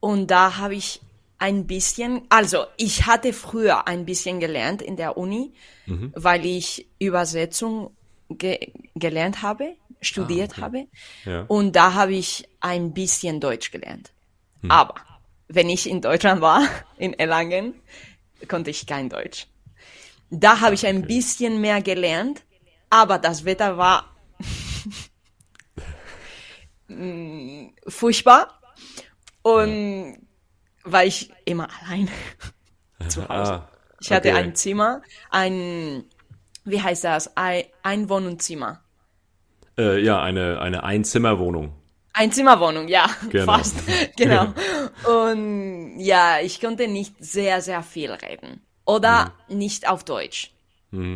Und 0.00 0.30
da 0.30 0.56
habe 0.56 0.74
ich 0.74 1.00
ein 1.38 1.66
bisschen, 1.66 2.22
also 2.28 2.64
ich 2.76 3.06
hatte 3.06 3.32
früher 3.32 3.86
ein 3.86 4.04
bisschen 4.04 4.40
gelernt 4.40 4.82
in 4.82 4.96
der 4.96 5.16
Uni, 5.16 5.52
Mhm. 5.86 6.12
weil 6.16 6.44
ich 6.46 6.86
Übersetzung 6.98 7.90
ge 8.30 8.72
gelernt 8.94 9.42
habe, 9.42 9.74
studiert 10.00 10.56
habe. 10.58 10.86
Ah, 11.24 11.30
Ja. 11.30 11.44
Und 11.48 11.76
da 11.76 11.94
habe 11.94 12.14
ich 12.14 12.48
ein 12.60 12.92
bisschen 12.94 13.40
Deutsch 13.40 13.70
gelernt. 13.70 14.12
Hm. 14.62 14.70
Aber 14.70 14.94
wenn 15.50 15.68
ich 15.68 15.88
in 15.88 16.00
Deutschland 16.00 16.40
war, 16.40 16.62
in 16.98 17.12
Erlangen, 17.14 17.74
konnte 18.48 18.70
ich 18.70 18.86
kein 18.86 19.08
Deutsch. 19.08 19.46
Da 20.30 20.60
habe 20.60 20.74
ich 20.74 20.86
ein 20.86 21.06
bisschen 21.06 21.60
mehr 21.60 21.82
gelernt, 21.82 22.42
aber 22.90 23.18
das 23.18 23.44
Wetter 23.44 23.76
war 23.76 24.14
mm, 26.88 27.68
furchtbar 27.88 28.60
und 29.42 30.18
war 30.84 31.04
ich 31.04 31.30
immer 31.44 31.68
allein 31.82 32.08
zu 33.08 33.28
Hause. 33.28 33.30
Ah, 33.54 33.68
Ich 34.00 34.12
hatte 34.12 34.30
okay. 34.30 34.32
ein 34.32 34.54
Zimmer, 34.54 35.02
ein, 35.30 36.04
wie 36.64 36.80
heißt 36.82 37.04
das, 37.04 37.36
ein, 37.36 37.64
ein 37.82 38.08
Wohnzimmer. 38.08 38.82
Äh, 39.78 40.00
ja, 40.02 40.20
eine, 40.22 40.60
eine 40.60 40.84
Einzimmerwohnung. 40.84 41.74
Ein 42.20 42.32
Zimmerwohnung, 42.32 42.86
ja, 42.88 43.08
Genau. 43.30 43.46
fast, 43.46 43.76
genau. 44.16 44.52
Und 45.08 45.98
ja, 46.00 46.40
ich 46.40 46.60
konnte 46.60 46.86
nicht 46.86 47.14
sehr, 47.18 47.62
sehr 47.62 47.82
viel 47.82 48.10
reden. 48.12 48.60
Oder 48.84 49.32
Mhm. 49.48 49.56
nicht 49.58 49.88
auf 49.88 50.04
Deutsch. 50.04 50.52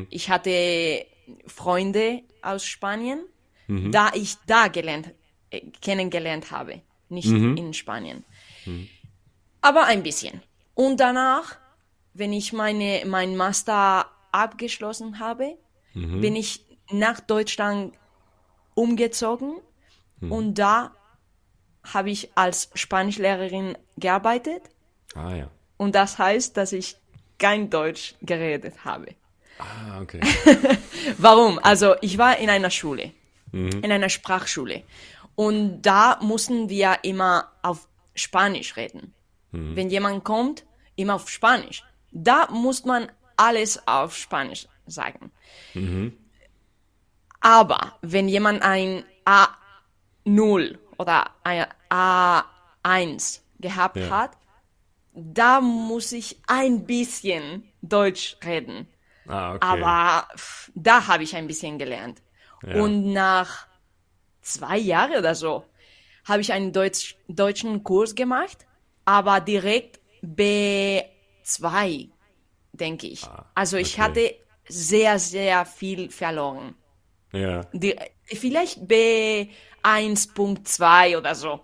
Ich 0.09 0.31
hatte 0.31 1.05
Freunde 1.47 2.23
aus 2.43 2.65
Spanien, 2.65 3.21
da 3.69 4.13
ich 4.15 4.37
da 4.47 4.69
gelernt, 4.69 5.11
äh, 5.51 5.61
kennengelernt 5.83 6.51
habe, 6.53 6.81
nicht 7.09 7.29
in 7.29 7.75
Spanien. 7.75 8.25
Aber 9.61 9.85
ein 9.85 10.03
bisschen. 10.03 10.41
Und 10.75 11.01
danach, 11.01 11.59
wenn 12.15 12.33
ich 12.33 12.53
meine, 12.53 13.03
mein 13.07 13.37
Master 13.37 14.07
abgeschlossen 14.33 15.19
habe, 15.19 15.57
bin 15.95 16.35
ich 16.37 16.65
nach 16.91 17.21
Deutschland 17.21 17.95
umgezogen 18.75 19.61
und 20.21 20.55
da 20.55 20.93
habe 21.93 22.11
ich 22.11 22.31
als 22.35 22.71
Spanischlehrerin 22.75 23.77
gearbeitet 23.99 24.63
Ah 25.15 25.35
ja. 25.35 25.51
und 25.77 25.95
das 25.95 26.19
heißt, 26.19 26.57
dass 26.57 26.73
ich 26.73 26.97
kein 27.39 27.69
Deutsch 27.69 28.15
geredet 28.23 28.85
habe. 28.85 29.09
Ah, 29.59 30.01
okay. 30.01 30.21
Warum? 31.19 31.59
Also 31.63 31.95
ich 32.01 32.17
war 32.19 32.39
in 32.39 32.49
einer 32.49 32.71
Schule, 32.71 33.13
in 33.53 33.93
einer 33.93 34.09
Sprachschule 34.09 34.83
und 35.37 35.83
da 35.83 36.19
mussten 36.23 36.69
wir 36.69 36.99
immer 37.03 37.53
auf 37.63 37.87
Spanisch 38.15 38.77
reden. 38.77 39.13
Wenn 39.53 39.91
jemand 39.91 40.25
kommt, 40.25 40.65
immer 40.97 41.15
auf 41.17 41.29
Spanisch. 41.29 41.85
Da 42.11 42.49
muss 42.51 42.85
man 42.85 43.11
alles 43.37 43.87
auf 43.87 44.17
Spanisch 44.17 44.67
sagen. 44.87 45.31
Aber 47.41 47.99
wenn 48.01 48.29
jemand 48.29 48.63
ein 48.63 49.05
A0 50.27 50.79
oder 50.99 51.31
ein 51.43 51.67
A1 51.91 53.41
gehabt 53.59 53.97
Ja. 53.97 54.11
hat, 54.11 54.37
da 55.13 55.61
muss 55.61 56.13
ich 56.13 56.39
ein 56.47 56.87
bisschen 56.87 57.65
Deutsch 57.83 58.37
reden. 58.45 58.89
Ah, 59.27 59.55
okay. 59.55 59.67
Aber 59.67 60.29
pff, 60.37 60.71
da 60.75 61.07
habe 61.07 61.23
ich 61.23 61.35
ein 61.37 61.47
bisschen 61.47 61.79
gelernt. 61.79 62.23
Ja. 62.63 62.83
Und 62.83 63.13
nach 63.13 63.67
zwei 64.43 64.79
Jahren 64.79 65.17
oder 65.17 65.35
so 65.35 65.65
habe 66.25 66.41
ich 66.41 66.53
einen 66.53 66.73
Deutsch, 66.73 67.17
deutschen 67.29 67.85
Kurs 67.85 68.15
gemacht, 68.15 68.67
aber 69.05 69.41
direkt 69.41 70.01
B2, 70.23 72.09
denke 72.73 73.07
ich. 73.07 73.23
also 73.55 73.77
ich 73.77 73.99
Ah, 74.01 74.09
okay. 74.09 74.13
hatte 74.29 74.35
sehr, 74.69 75.19
sehr 75.19 75.65
viel 75.67 76.11
verloren. 76.11 76.75
Ja. 77.35 77.63
Die, 77.73 77.97
vielleicht 78.25 78.79
B1.2 78.81 81.19
oder 81.19 81.35
so. 81.35 81.61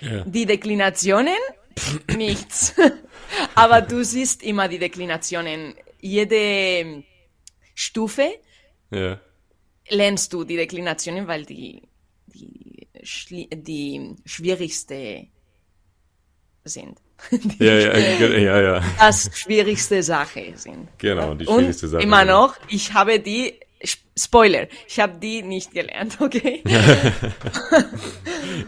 Ja. 0.00 0.24
Die 0.24 0.46
Deklinationen, 0.46 1.36
pff, 1.78 2.00
nichts. 2.16 2.74
Aber 3.54 3.80
du 3.82 4.02
siehst 4.04 4.42
immer 4.42 4.68
die 4.68 4.78
Deklinationen. 4.78 5.74
Jede 6.00 7.04
Stufe 7.74 8.30
Ja. 8.90 9.20
lernst 9.88 10.32
du 10.32 10.44
die 10.44 10.56
Deklinationen, 10.56 11.26
weil 11.28 11.44
die, 11.44 11.82
die, 12.26 12.88
die 13.52 14.16
schwierigste 14.24 15.26
sind. 16.64 16.98
Die 17.30 17.64
Ja, 17.64 17.74
ja, 17.74 17.92
ge- 18.18 18.42
ja, 18.44 18.60
ja. 18.62 18.82
das 18.98 19.30
schwierigste 19.34 20.02
Sache 20.02 20.52
sind. 20.56 20.88
Genau, 20.98 21.34
die 21.34 21.46
Und 21.46 21.58
schwierigste 21.58 21.88
Sache. 21.88 22.02
immer 22.02 22.22
genau. 22.22 22.46
noch, 22.46 22.56
ich 22.68 22.94
habe 22.94 23.20
die, 23.20 23.60
Spoiler, 24.18 24.66
ich 24.86 25.00
habe 25.00 25.18
die 25.18 25.42
nicht 25.42 25.72
gelernt, 25.72 26.16
okay? 26.20 26.62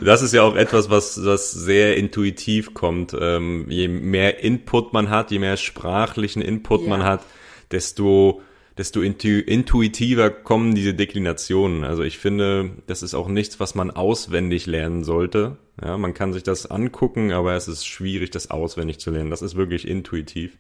Das 0.00 0.23
ist 0.23 0.33
ja 0.33 0.42
auch 0.42 0.57
etwas, 0.57 0.90
was, 0.90 1.25
was 1.25 1.50
sehr 1.52 1.97
intuitiv 1.97 2.75
kommt. 2.75 3.14
Ähm, 3.19 3.66
je 3.69 3.88
mehr 3.88 4.42
Input 4.42 4.92
man 4.92 5.11
hat, 5.11 5.31
je 5.31 5.38
mehr 5.38 5.57
sprachlichen 5.57 6.42
Input 6.42 6.83
Ja. 6.83 6.88
man 6.88 7.04
hat, 7.04 7.23
desto, 7.71 8.40
desto 8.78 9.02
intu 9.02 9.28
intuitiver 9.40 10.31
kommen 10.31 10.75
diese 10.75 10.95
Deklinationen. 10.95 11.85
Also 11.85 12.02
ich 12.02 12.19
finde, 12.19 12.71
das 12.87 13.02
ist 13.02 13.14
auch 13.14 13.28
nichts, 13.28 13.61
was 13.61 13.75
man 13.75 13.90
auswendig 13.90 14.66
lernen 14.66 15.04
sollte. 15.04 15.59
Ja, 15.83 15.99
man 15.99 16.14
kann 16.14 16.33
sich 16.33 16.42
das 16.42 16.66
angucken, 16.71 17.33
aber 17.33 17.54
es 17.54 17.69
ist 17.69 17.87
schwierig, 17.87 18.31
das 18.31 18.50
auswendig 18.50 18.99
zu 18.99 19.11
lernen. 19.11 19.31
Das 19.31 19.42
ist 19.42 19.57
wirklich 19.57 19.87
intuitiv. 19.87 20.57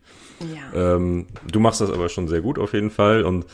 Ja. 0.74 0.96
Ähm, 0.96 1.26
du 1.50 1.60
machst 1.60 1.80
das 1.80 1.90
aber 1.90 2.08
schon 2.08 2.28
sehr 2.28 2.40
gut 2.42 2.58
auf 2.58 2.74
jeden 2.74 2.90
Fall 2.90 3.24
und 3.24 3.46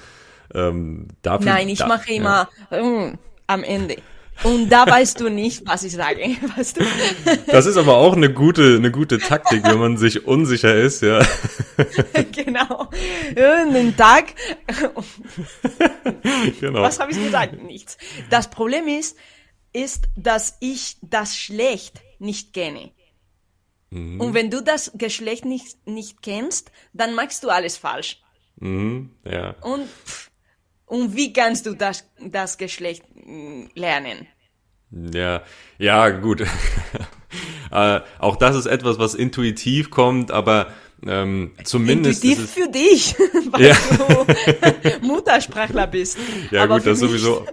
ähm, 0.55 1.09
dafür. 1.23 1.47
Nein, 1.47 1.69
ich 1.69 1.79
da, 1.79 1.87
mache 1.87 2.13
ja. 2.13 2.17
immer 2.17 2.49
mm, 2.71 3.19
am 3.47 3.65
Ende. 3.65 3.97
Und 4.45 4.69
da 4.71 4.87
weißt 4.87 5.19
du 5.21 5.29
nicht, 5.31 5.67
was 5.67 5.83
ich 5.83 5.93
sage, 5.93 6.21
weißt 6.57 6.79
du? 6.79 6.85
Das 7.49 7.67
ist 7.67 7.77
aber 7.77 7.97
auch 7.97 8.15
eine 8.15 8.33
gute, 8.33 8.77
eine 8.77 8.93
gute 8.93 9.19
Taktik, 9.19 9.65
wenn 9.65 9.79
man 9.79 9.97
sich 9.97 10.27
unsicher 10.27 10.75
ist, 10.75 11.03
ja. 11.03 11.21
genau. 12.33 12.89
Einen 13.37 13.97
Tag, 13.97 14.35
Genau. 16.61 16.83
was 16.83 17.01
habe 17.01 17.11
ich 17.11 17.23
gesagt? 17.23 17.61
Nichts. 17.63 17.99
Das 18.31 18.49
Problem 18.49 18.87
ist, 18.87 19.17
ist, 19.73 20.09
dass 20.17 20.57
ich 20.61 20.97
das 21.03 21.37
Schlecht 21.37 22.01
nicht 22.19 22.53
kenne. 22.53 22.93
Mhm. 23.91 24.21
Und 24.21 24.35
wenn 24.35 24.51
du 24.51 24.63
das 24.63 24.93
Geschlecht 24.95 25.45
nicht, 25.45 25.87
nicht 25.87 26.23
kennst, 26.23 26.71
dann 26.93 27.15
machst 27.15 27.45
du 27.45 27.49
alles 27.49 27.77
falsch. 27.77 28.21
Mhm, 28.57 29.11
ja. 29.25 29.55
Und, 29.63 29.89
pff, 29.89 30.28
und 30.89 31.15
wie 31.17 31.33
kannst 31.33 31.67
du 31.67 31.75
das, 31.75 32.05
das 32.21 32.59
Geschlecht 32.59 33.05
mm, 33.15 33.67
lernen? 33.75 34.27
Ja, 34.91 35.43
ja, 35.79 36.09
gut. 36.11 36.41
äh, 37.71 38.01
auch 38.19 38.37
das 38.37 38.57
ist 38.57 38.67
etwas, 38.67 38.99
was 38.99 39.15
intuitiv 39.15 39.91
kommt, 39.91 40.31
aber 40.31 40.69
ähm, 41.07 41.53
zumindest 41.65 42.25
Intuitiv 42.25 42.51
für 42.51 42.69
dich, 42.71 43.15
weil 43.53 43.67
Ja. 43.67 43.77
du 45.01 45.07
Muttersprachler 45.07 45.87
bist. 45.87 46.19
ja 46.51 46.65
Aber 46.65 46.77
gut, 46.79 46.87
das 46.87 47.01
mich- 47.01 47.11
sowieso. 47.11 47.47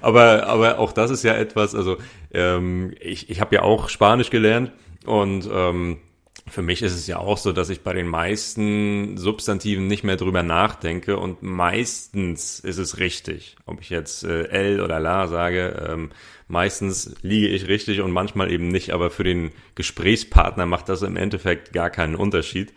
Aber 0.00 0.46
aber 0.48 0.78
auch 0.78 0.92
das 0.92 1.10
ist 1.12 1.22
ja 1.22 1.34
etwas. 1.34 1.74
Also 1.74 1.96
ähm, 2.32 2.94
ich 3.00 3.30
ich 3.30 3.40
habe 3.40 3.54
ja 3.54 3.62
auch 3.62 3.88
Spanisch 3.88 4.28
gelernt 4.30 4.72
und 5.06 5.48
ähm, 5.52 5.98
für 6.46 6.62
mich 6.62 6.82
ist 6.82 6.94
es 6.94 7.06
ja 7.06 7.18
auch 7.18 7.38
so, 7.38 7.52
dass 7.52 7.70
ich 7.70 7.82
bei 7.82 7.92
den 7.92 8.08
meisten 8.08 9.16
Substantiven 9.16 9.86
nicht 9.86 10.04
mehr 10.04 10.16
drüber 10.16 10.42
nachdenke 10.42 11.16
und 11.16 11.42
meistens 11.42 12.60
ist 12.60 12.78
es 12.78 12.98
richtig. 12.98 13.56
Ob 13.64 13.80
ich 13.80 13.90
jetzt 13.90 14.24
äh, 14.24 14.48
L 14.48 14.80
oder 14.80 14.98
La 14.98 15.28
sage, 15.28 15.88
ähm, 15.88 16.10
meistens 16.48 17.14
liege 17.22 17.48
ich 17.48 17.68
richtig 17.68 18.00
und 18.00 18.10
manchmal 18.10 18.50
eben 18.50 18.68
nicht, 18.68 18.90
aber 18.92 19.10
für 19.10 19.24
den 19.24 19.52
Gesprächspartner 19.74 20.66
macht 20.66 20.88
das 20.88 21.02
im 21.02 21.16
Endeffekt 21.16 21.72
gar 21.72 21.90
keinen 21.90 22.16
Unterschied. 22.16 22.72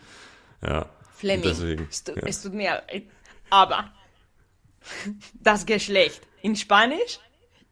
Ja. 0.62 0.90
Fleming, 1.16 1.44
Deswegen, 1.44 1.88
es, 1.90 2.04
tu, 2.04 2.12
ja. 2.12 2.22
es 2.26 2.42
tut 2.42 2.54
mir 2.54 2.84
leid, 2.88 3.04
aber 3.50 3.92
das 5.34 5.66
Geschlecht 5.66 6.22
in 6.42 6.56
Spanisch 6.56 7.20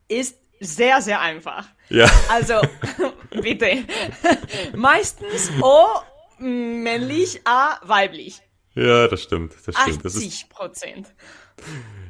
ist 0.07 0.37
sehr, 0.63 1.01
sehr 1.01 1.19
einfach. 1.21 1.65
Ja. 1.89 2.09
Also, 2.29 2.61
bitte. 3.41 3.83
Meistens 4.75 5.51
O 5.61 5.85
männlich, 6.39 7.41
A 7.45 7.77
weiblich. 7.83 8.41
Ja, 8.75 9.07
das 9.07 9.21
stimmt. 9.23 9.53
Das 9.65 9.75
stimmt. 9.79 10.03
Das 10.03 10.15
ist, 10.15 10.23
80 10.25 10.49
Prozent. 10.49 11.07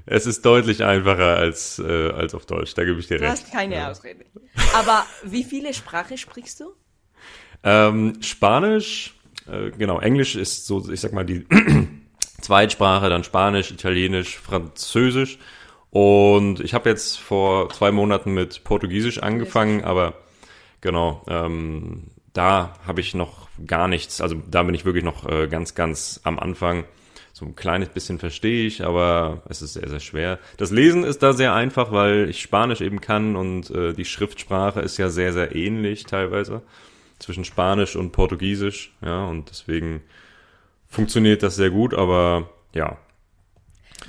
es 0.05 0.25
ist 0.25 0.45
deutlich 0.45 0.83
einfacher 0.83 1.35
als, 1.37 1.77
äh, 1.79 2.09
als 2.11 2.33
auf 2.33 2.45
Deutsch, 2.45 2.73
da 2.73 2.85
gebe 2.85 2.99
ich 2.99 3.07
dir 3.07 3.17
Du 3.17 3.23
recht. 3.25 3.33
hast 3.33 3.51
keine 3.51 3.89
Ausrede. 3.89 4.25
Aber 4.73 5.05
wie 5.23 5.43
viele 5.43 5.73
Sprachen 5.73 6.17
sprichst 6.17 6.61
du? 6.61 6.73
Ähm, 7.63 8.21
Spanisch, 8.21 9.15
äh, 9.51 9.71
genau, 9.71 9.99
Englisch 9.99 10.35
ist 10.35 10.65
so, 10.65 10.89
ich 10.89 11.01
sag 11.01 11.11
mal, 11.13 11.25
die 11.25 11.45
Zweitsprache, 12.41 13.09
dann 13.09 13.23
Spanisch, 13.23 13.71
Italienisch, 13.71 14.37
Französisch. 14.37 15.39
Und 15.93 16.59
ich 16.59 16.73
habe 16.73 16.89
jetzt 16.89 17.19
vor 17.19 17.69
zwei 17.69 17.91
Monaten 17.91 18.33
mit 18.33 18.63
Portugiesisch 18.63 19.21
angefangen, 19.21 19.83
aber 19.83 20.15
genau, 20.81 21.21
ähm, 21.27 22.05
da 22.33 22.73
habe 22.87 22.99
ich 22.99 23.13
noch 23.13 23.47
gar 23.67 23.87
nichts, 23.87 24.19
also 24.19 24.41
da 24.49 24.63
bin 24.63 24.73
ich 24.73 24.85
wirklich 24.85 25.03
noch 25.03 25.29
äh, 25.29 25.47
ganz, 25.47 25.75
ganz 25.75 26.19
am 26.23 26.39
Anfang. 26.39 26.85
So 27.31 27.45
ein 27.45 27.55
kleines 27.55 27.89
bisschen 27.89 28.17
verstehe 28.17 28.65
ich, 28.65 28.83
aber 28.83 29.43
es 29.47 29.61
ist 29.61 29.73
sehr, 29.73 29.87
sehr 29.87 29.99
schwer. 29.99 30.39
Das 30.57 30.71
Lesen 30.71 31.03
ist 31.03 31.21
da 31.21 31.31
sehr 31.31 31.53
einfach, 31.53 31.91
weil 31.91 32.27
ich 32.27 32.41
Spanisch 32.41 32.81
eben 32.81 32.99
kann 32.99 33.35
und 33.35 33.69
äh, 33.69 33.93
die 33.93 34.05
Schriftsprache 34.05 34.79
ist 34.79 34.97
ja 34.97 35.09
sehr, 35.09 35.31
sehr 35.31 35.55
ähnlich 35.55 36.05
teilweise 36.05 36.63
zwischen 37.19 37.45
Spanisch 37.45 37.95
und 37.95 38.13
Portugiesisch, 38.13 38.95
ja, 39.05 39.25
und 39.25 39.51
deswegen 39.51 40.01
funktioniert 40.89 41.43
das 41.43 41.55
sehr 41.55 41.69
gut, 41.69 41.93
aber 41.93 42.49
ja, 42.73 42.97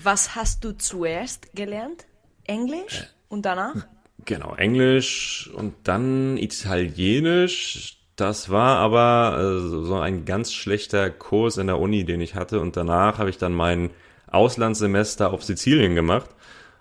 Was 0.03 0.35
hast 0.35 0.65
du 0.65 0.73
zuerst 0.73 1.55
gelernt? 1.55 2.07
Englisch 2.45 3.05
und 3.29 3.47
danach? 3.47 3.87
genau, 4.25 4.55
Englisch 4.55 5.51
und 5.55 5.75
dann 5.85 6.37
Italienisch. 6.37 7.99
Das 8.17 8.49
war 8.49 8.79
aber 8.79 9.39
äh, 9.41 9.87
so 9.87 9.97
ein 9.97 10.25
ganz 10.25 10.53
schlechter 10.53 11.11
Kurs 11.11 11.57
in 11.57 11.67
der 11.67 11.81
Uni, 11.81 12.05
den 12.05 12.21
ich 12.21 12.35
hatte, 12.35 12.61
und 12.61 12.77
danach 12.77 13.19
habe 13.19 13.31
ich 13.31 13.39
dann 13.39 13.53
mein 13.53 13.91
Auslandssemester 14.29 15.33
auf 15.33 15.43
Sizilien 15.43 15.95
gemacht. 15.95 16.31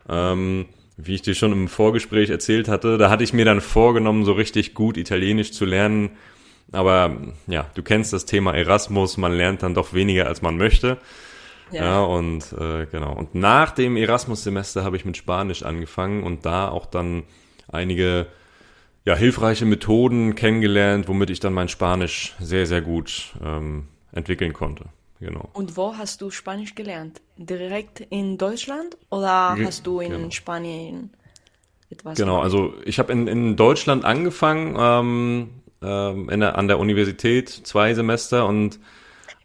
Ähm, 0.08 0.68
wie 0.96 1.16
ich 1.16 1.24
dir 1.24 1.34
schon 1.34 1.52
im 1.52 1.68
Vorgespräch 1.68 2.30
erzählt 2.30 2.68
hatte, 2.68 2.98
da 2.98 3.10
hatte 3.10 3.24
ich 3.24 3.34
mir 3.34 3.46
dann 3.46 3.62
vorgenommen, 3.62 4.26
so 4.26 4.34
richtig 4.34 4.76
gut 4.76 4.98
Italienisch 4.98 5.52
zu 5.52 5.66
lernen. 5.66 6.12
Aber 6.72 7.18
ja, 7.48 7.70
du 7.74 7.82
kennst 7.82 8.14
das 8.14 8.26
Thema 8.26 8.54
Erasmus, 8.54 9.18
man 9.18 9.34
lernt 9.34 9.64
dann 9.64 9.74
doch 9.74 9.94
weniger, 9.94 10.28
als 10.28 10.42
man 10.42 10.58
möchte. 10.58 10.98
Ja, 11.74 11.84
Ja. 11.84 12.04
und 12.04 12.54
äh, 12.54 12.86
genau. 12.86 13.14
Und 13.16 13.36
nach 13.36 13.72
dem 13.72 13.98
Erasmus-Semester 13.98 14.84
habe 14.84 14.96
ich 14.98 15.06
mit 15.06 15.18
Spanisch 15.18 15.64
angefangen 15.64 16.24
und 16.24 16.46
da 16.46 16.70
auch 16.70 16.86
dann 16.86 17.24
einige 17.68 18.28
ja, 19.06 19.16
hilfreiche 19.16 19.66
Methoden 19.66 20.36
kennengelernt, 20.36 21.08
womit 21.08 21.30
ich 21.30 21.40
dann 21.40 21.54
mein 21.54 21.68
Spanisch 21.68 22.36
sehr, 22.40 22.66
sehr 22.66 22.82
gut 22.82 23.34
ähm, 23.44 23.88
entwickeln 24.14 24.54
konnte. 24.54 24.86
Genau. 25.20 25.50
Und 25.54 25.78
wo 25.78 25.96
hast 25.98 26.22
du 26.22 26.32
Spanisch 26.32 26.76
gelernt? 26.76 27.22
Direkt 27.38 28.02
in 28.10 28.38
Deutschland 28.38 28.98
oder 29.10 29.58
hast 29.64 29.88
du 29.88 30.00
in 30.02 30.12
genau. 30.12 30.32
Spanien 30.32 31.12
etwas 31.90 32.18
Genau, 32.18 32.34
gemacht? 32.42 32.44
also 32.46 32.74
ich 32.86 33.00
habe 33.00 33.12
in, 33.14 33.28
in 33.28 33.56
Deutschland 33.56 34.04
angefangen, 34.04 34.76
ähm, 34.78 35.50
ähm, 35.82 36.30
in 36.30 36.40
der, 36.42 36.58
an 36.58 36.68
der 36.68 36.78
Universität, 36.80 37.50
zwei 37.50 37.94
Semester 37.94 38.46
und 38.48 38.80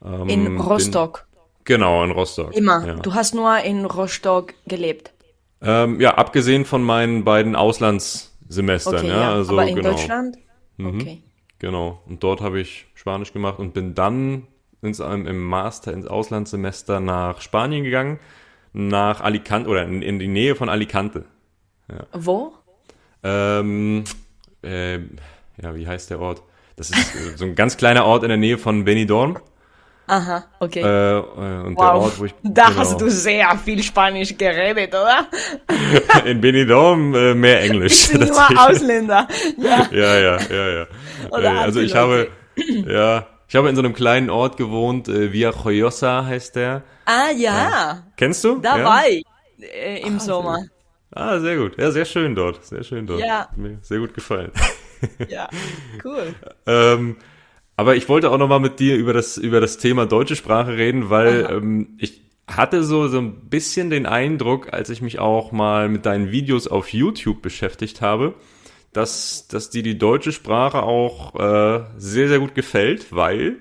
ähm, 0.05 0.29
In 0.29 0.61
Rostock. 0.61 1.27
Genau, 1.69 2.03
in 2.03 2.13
Rostock. 2.13 2.57
Immer. 2.57 2.87
Ja. 2.87 2.95
Du 2.95 3.13
hast 3.13 3.35
nur 3.35 3.59
in 3.59 3.85
Rostock 3.85 4.55
gelebt. 4.67 5.13
Ähm, 5.61 6.01
ja, 6.01 6.15
abgesehen 6.15 6.65
von 6.65 6.83
meinen 6.83 7.25
beiden 7.25 7.55
Auslandssemestern, 7.55 8.97
Okay, 8.97 9.09
ja, 9.09 9.21
ja. 9.21 9.33
also 9.35 9.53
Aber 9.53 9.69
in 9.69 9.77
genau, 9.77 9.91
Deutschland? 9.91 10.39
Okay. 10.83 11.23
genau. 11.59 12.01
Und 12.07 12.23
dort 12.23 12.41
habe 12.41 12.59
ich 12.59 12.87
Spanisch 12.95 13.35
gemacht 13.35 13.59
und 13.59 13.75
bin 13.75 13.95
dann 13.95 14.47
ins, 14.81 15.01
ähm, 15.01 15.27
im 15.27 15.45
Master 15.45 15.93
ins 15.93 16.07
Auslandssemester 16.07 17.01
nach 17.01 17.43
Spanien 17.43 17.85
gegangen, 17.85 18.19
nach 18.73 19.21
Alicante 19.21 19.69
oder 19.69 19.83
in, 19.83 20.01
in 20.01 20.19
die 20.19 20.29
Nähe 20.29 20.55
von 20.55 20.71
Alicante. 20.71 21.27
Wo? 22.15 22.55
Ähm, 23.23 24.05
äh, 24.63 25.01
ja, 25.61 25.75
wie 25.75 25.87
heißt 25.87 26.09
der 26.09 26.21
Ort? 26.21 26.43
Das 26.77 26.89
ist 26.89 27.37
so 27.37 27.45
ein 27.45 27.55
ganz 27.55 27.77
kleiner 27.77 28.07
Ort 28.07 28.23
in 28.23 28.31
der 28.31 28.39
Nähe 28.39 28.57
von 28.57 28.87
Benidorm. 28.87 29.39
Aha, 30.09 30.45
okay. 30.59 30.81
Äh, 30.81 31.19
äh, 31.19 31.21
und 31.67 31.79
der 31.79 31.87
wow. 31.87 32.05
Ort, 32.05 32.19
wo 32.19 32.25
ich 32.25 32.35
da 32.43 32.69
genau, 32.69 32.81
hast 32.81 32.99
du 33.01 33.11
sehr 33.11 33.57
viel 33.63 33.83
Spanisch 33.83 34.37
geredet, 34.37 34.89
oder? 34.89 35.27
in 36.25 36.41
Benidorm 36.41 37.15
äh, 37.15 37.35
mehr 37.35 37.63
Englisch. 37.63 38.07
sind 38.07 38.21
nur 38.27 38.29
tatsächlich. 38.29 38.59
Ausländer. 38.59 39.29
Ja. 39.59 39.89
Ja, 39.93 40.19
ja, 40.19 40.39
ja, 40.51 40.69
ja. 40.69 40.87
Oder 41.31 41.53
äh, 41.53 41.59
also 41.59 41.81
ich 41.81 41.95
habe, 41.95 42.29
ja, 42.57 43.27
ich 43.47 43.55
habe 43.55 43.69
in 43.69 43.77
so 43.77 43.83
einem 43.83 43.93
kleinen 43.93 44.31
Ort 44.31 44.57
gewohnt, 44.57 45.09
äh, 45.09 45.31
Villa 45.33 45.51
Joyosa 45.51 46.25
heißt 46.25 46.57
der. 46.57 46.83
Ah 47.05 47.31
ja, 47.37 48.03
Kennst 48.17 48.43
du? 48.45 48.61
da 48.61 48.79
ja? 48.79 48.85
war 48.85 49.09
ich 49.09 49.25
äh, 49.61 50.01
im 50.01 50.19
Sommer. 50.19 50.65
Ah, 51.11 51.39
sehr 51.39 51.57
gut. 51.57 51.79
Ja, 51.79 51.91
sehr 51.91 52.05
schön 52.05 52.35
dort. 52.35 52.65
Sehr 52.65 52.83
schön 52.83 53.07
dort. 53.07 53.21
Ja. 53.21 53.41
Hat 53.41 53.57
Mir 53.57 53.79
sehr 53.83 53.99
gut 53.99 54.15
gefallen. 54.15 54.53
Ja, 55.29 55.49
cool. 56.05 56.35
ähm, 56.67 57.17
aber 57.79 57.95
ich 57.95 58.09
wollte 58.09 58.33
auch 58.33 58.39
noch 58.39 58.49
mal 58.49 58.59
mit 58.59 58.81
dir 58.81 58.97
über 58.97 59.13
das 59.13 59.37
über 59.37 59.61
das 59.61 59.79
Thema 59.79 60.05
deutsche 60.05 60.35
Sprache 60.35 60.77
reden, 60.77 61.11
weil 61.11 61.47
Aha. 61.47 61.53
ähm, 61.55 61.95
ich 61.99 62.23
hatte 62.49 62.83
so 62.83 63.07
so 63.07 63.19
ein 63.19 63.49
bisschen 63.49 63.89
den 63.89 64.05
Eindruck, 64.05 64.73
als 64.73 64.91
ich 64.91 65.01
mich 65.01 65.21
auch 65.21 65.53
mal 65.53 65.89
mit 65.89 66.05
deinen 66.05 66.33
Videos 66.33 66.67
auf 66.67 66.93
YouTube 66.93 67.41
beschäftigt 67.41 68.01
habe, 68.01 68.35
dass 68.93 69.47
dass 69.47 69.71
dir 69.71 69.85
die 69.85 69.97
deutsche 69.97 70.33
Sprache 70.33 70.83
auch 70.83 71.37
äh, 71.37 71.85
sehr 71.99 72.27
sehr 72.27 72.41
gut 72.41 72.57
gefällt, 72.57 73.13
weil 73.15 73.59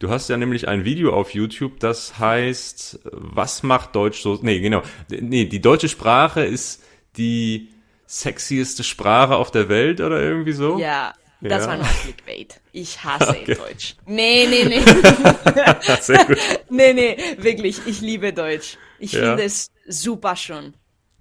du 0.00 0.10
hast 0.10 0.28
ja 0.28 0.36
nämlich 0.36 0.66
ein 0.66 0.84
Video 0.84 1.12
auf 1.12 1.32
YouTube, 1.32 1.78
das 1.78 2.18
heißt, 2.18 2.98
was 3.12 3.62
macht 3.62 3.94
Deutsch 3.94 4.22
so? 4.22 4.40
Nee, 4.42 4.58
genau. 4.58 4.82
Nee, 5.08 5.44
die 5.44 5.60
deutsche 5.60 5.88
Sprache 5.88 6.44
ist 6.44 6.82
die 7.16 7.68
sexieste 8.06 8.82
Sprache 8.82 9.36
auf 9.36 9.52
der 9.52 9.68
Welt 9.68 10.00
oder 10.00 10.20
irgendwie 10.20 10.52
so? 10.52 10.80
Ja, 10.80 11.14
das 11.42 11.64
Ja. 11.64 11.68
war 11.70 11.76
nur 11.76 11.86
Clickbait. 11.86 12.60
Ich 12.72 13.02
hasse 13.04 13.36
Deutsch. 13.46 13.96
Nee, 14.06 14.46
nee, 14.48 14.64
nee. 14.64 14.80
Sehr 16.00 16.24
gut. 16.24 16.38
nee, 16.70 16.92
nee, 16.92 17.16
wirklich, 17.38 17.80
ich 17.86 18.00
liebe 18.00 18.32
Deutsch. 18.32 18.78
Ich 18.98 19.12
Ja. 19.12 19.20
finde 19.30 19.44
es 19.44 19.70
super 19.86 20.36
schön. 20.36 20.74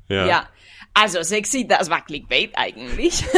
Ja. 0.07 0.25
Ja. 0.27 0.49
Also 0.93 1.23
sexy, 1.23 1.67
das 1.67 1.89
war 1.89 2.03
Clickbait 2.05 2.51
eigentlich. 2.55 3.23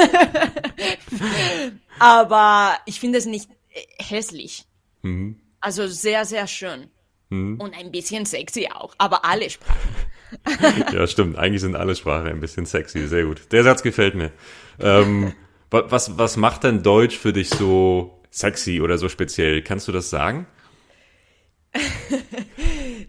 Aber 2.00 2.78
ich 2.86 3.00
finde 3.00 3.20
es 3.20 3.26
nicht 3.26 3.50
äh, 3.70 4.04
hässlich. 4.04 4.66
Mhm. 5.02 5.40
Also 5.60 5.88
sehr, 5.88 6.26
sehr 6.26 6.48
schön. 6.48 6.90
Und 7.30 7.74
ein 7.76 7.90
bisschen 7.92 8.28
sexy 8.28 8.70
auch. 8.72 8.94
Aber 9.00 9.26
alle 9.26 9.50
Sprachen. 9.50 9.80
ja, 10.94 11.08
stimmt. 11.08 11.36
Eigentlich 11.36 11.62
sind 11.62 11.76
alle 11.76 11.96
Sprachen 11.96 12.28
ein 12.28 12.40
bisschen 12.40 12.68
sexy. 12.68 13.08
Sehr 13.08 13.24
gut. 13.26 13.52
Der 13.52 13.64
Satz 13.64 13.82
gefällt 13.82 14.14
mir. 14.14 14.32
Ähm, 14.80 15.34
was, 15.74 16.18
was 16.18 16.38
macht 16.38 16.64
denn 16.64 16.84
Deutsch 16.84 17.18
für 17.18 17.34
dich 17.34 17.50
so 17.50 18.22
sexy 18.30 18.82
oder 18.82 18.98
so 18.98 19.10
speziell? 19.10 19.64
Kannst 19.64 19.88
du 19.88 19.92
das 19.92 20.10
sagen? 20.10 20.46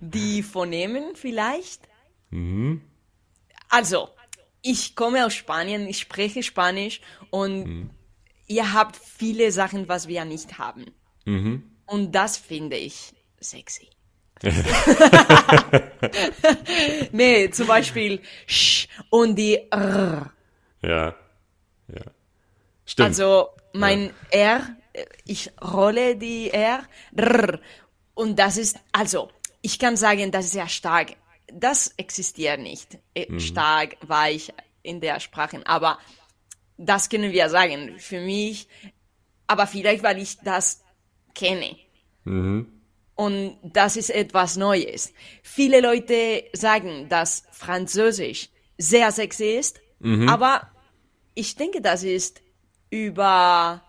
Die 0.00 0.42
Phonemen 0.42 1.14
vielleicht? 1.14 1.82
Also, 3.68 4.08
ich 4.62 4.96
komme 4.96 5.26
aus 5.26 5.34
Spanien, 5.34 5.86
ich 5.86 6.00
spreche 6.00 6.42
Spanisch 6.42 7.00
und 7.30 7.90
ihr 8.46 8.72
habt 8.72 8.96
viele 8.96 9.52
Sachen, 9.52 9.88
was 9.88 10.08
wir 10.08 10.24
nicht 10.24 10.58
haben. 10.58 10.86
Und 11.86 12.12
das 12.12 12.38
finde 12.38 12.76
ich 12.76 13.12
sexy. 13.40 13.88
nee, 17.12 17.50
zum 17.50 17.66
Beispiel 17.66 18.20
sch 18.46 18.88
und 19.10 19.36
die 19.36 19.58
r. 19.70 20.32
Ja. 20.82 21.14
Ja. 21.88 22.04
Stimmt. 22.86 23.08
Also 23.08 23.48
mein 23.72 24.12
R, 24.30 24.76
äh, 24.92 25.04
ich 25.24 25.50
rolle 25.60 26.16
die 26.16 26.50
R. 26.50 26.84
Und 28.14 28.38
das 28.38 28.56
ist, 28.56 28.78
also, 28.92 29.30
ich 29.62 29.78
kann 29.78 29.96
sagen, 29.96 30.30
das 30.30 30.46
ist 30.46 30.52
sehr 30.52 30.68
stark. 30.68 31.16
Das 31.52 31.92
existiert 31.96 32.60
nicht. 32.60 32.98
äh, 33.14 33.38
Stark, 33.40 33.96
weich 34.02 34.52
in 34.82 35.00
der 35.00 35.20
Sprache. 35.20 35.60
Aber 35.66 35.98
das 36.76 37.08
können 37.08 37.32
wir 37.32 37.48
sagen. 37.48 37.96
Für 37.98 38.20
mich, 38.20 38.68
aber 39.46 39.66
vielleicht, 39.66 40.02
weil 40.02 40.18
ich 40.20 40.38
das 40.40 40.82
kenne. 41.34 41.76
Und 43.16 43.58
das 43.62 43.96
ist 43.96 44.10
etwas 44.10 44.56
Neues. 44.56 45.12
Viele 45.42 45.80
Leute 45.80 46.44
sagen, 46.52 47.08
dass 47.08 47.44
Französisch 47.52 48.48
sehr 48.78 49.10
sexy 49.12 49.56
ist, 49.56 49.80
aber 50.28 50.70
ich 51.34 51.54
denke, 51.56 51.80
das 51.80 52.02
ist 52.02 52.42
über. 52.94 53.82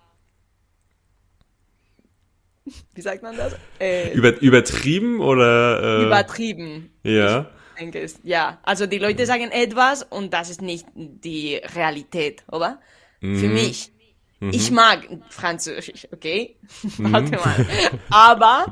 Wie 2.96 3.02
sagt 3.02 3.22
man 3.22 3.38
das? 3.38 3.56
Äh, 3.80 4.14
Über, 4.14 4.42
übertrieben 4.42 5.22
oder? 5.22 6.00
Äh, 6.00 6.06
übertrieben. 6.06 6.92
ja. 7.04 7.52
Ich 7.76 7.82
denke 7.82 8.00
es. 8.00 8.20
Ja, 8.24 8.60
also 8.64 8.86
die 8.88 9.00
Leute 9.00 9.26
sagen 9.26 9.52
etwas 9.52 10.02
und 10.02 10.34
das 10.34 10.50
ist 10.50 10.62
nicht 10.62 10.88
die 10.96 11.58
Realität, 11.76 12.46
oder? 12.50 12.80
Für 13.20 13.50
mich. 13.50 13.92
Ich 14.40 14.72
mag 14.72 15.06
Französisch, 15.30 16.08
okay? 16.14 16.56
Warte 16.98 17.32
mal. 17.32 17.66
Aber 18.10 18.72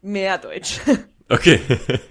mehr 0.00 0.38
Deutsch. 0.38 0.80
Okay. 1.30 1.60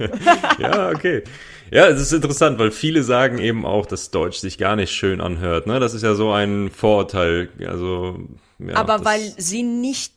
ja, 0.60 0.90
okay. 0.90 1.24
Ja, 1.72 1.88
es 1.88 2.02
ist 2.02 2.14
interessant, 2.14 2.58
weil 2.58 2.72
viele 2.72 3.04
sagen 3.04 3.38
eben 3.38 3.66
auch, 3.66 3.86
dass 3.86 4.10
Deutsch 4.10 4.40
sich 4.40 4.58
gar 4.58 4.76
nicht 4.76 4.92
schön 4.92 5.22
anhört. 5.22 5.68
Ne? 5.68 5.80
Das 5.80 5.94
ist 5.94 6.02
ja 6.02 6.16
so 6.16 6.32
ein 6.32 6.72
Vorurteil. 6.72 7.50
Also, 7.68 8.20
ja, 8.58 8.76
Aber 8.76 9.06
weil 9.06 9.34
sie 9.38 9.64
nicht 9.64 10.14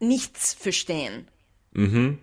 nichts 0.00 0.54
verstehen. 0.54 1.28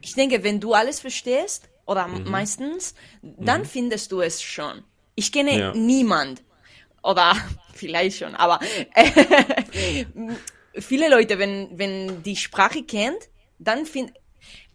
Ich 0.02 0.14
denke, 0.14 0.44
wenn 0.44 0.60
du 0.60 0.74
alles 0.74 1.00
verstehst, 1.00 1.70
oder 1.90 2.08
meistens, 2.08 2.94
dann 3.24 3.66
findest 3.66 4.12
du 4.12 4.22
es 4.22 4.44
schon. 4.44 4.84
Ich 5.16 5.32
kenne 5.32 5.58
Ja. 5.58 5.74
niemand, 5.74 6.44
oder 7.02 7.36
vielleicht 7.74 8.20
schon, 8.20 8.36
aber 8.36 8.60
äh, 8.94 10.06
viele 10.80 11.10
Leute, 11.10 11.40
wenn, 11.40 11.80
wenn 11.80 12.22
die 12.22 12.36
Sprache 12.36 12.84
kennt, 12.84 13.30
dann 13.58 13.88
find 13.88 14.14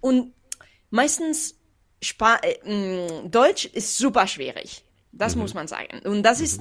und 0.00 0.32
meistens 0.90 1.57
Spa 2.03 2.37
äh, 2.42 2.59
mh, 2.64 3.29
Deutsch 3.29 3.64
ist 3.66 3.97
super 3.99 4.27
schwierig. 4.27 4.85
Das 5.12 5.37
muss 5.37 5.55
man 5.55 5.68
sagen. 5.68 6.01
Und 6.01 6.23
das 6.25 6.40
ist 6.40 6.61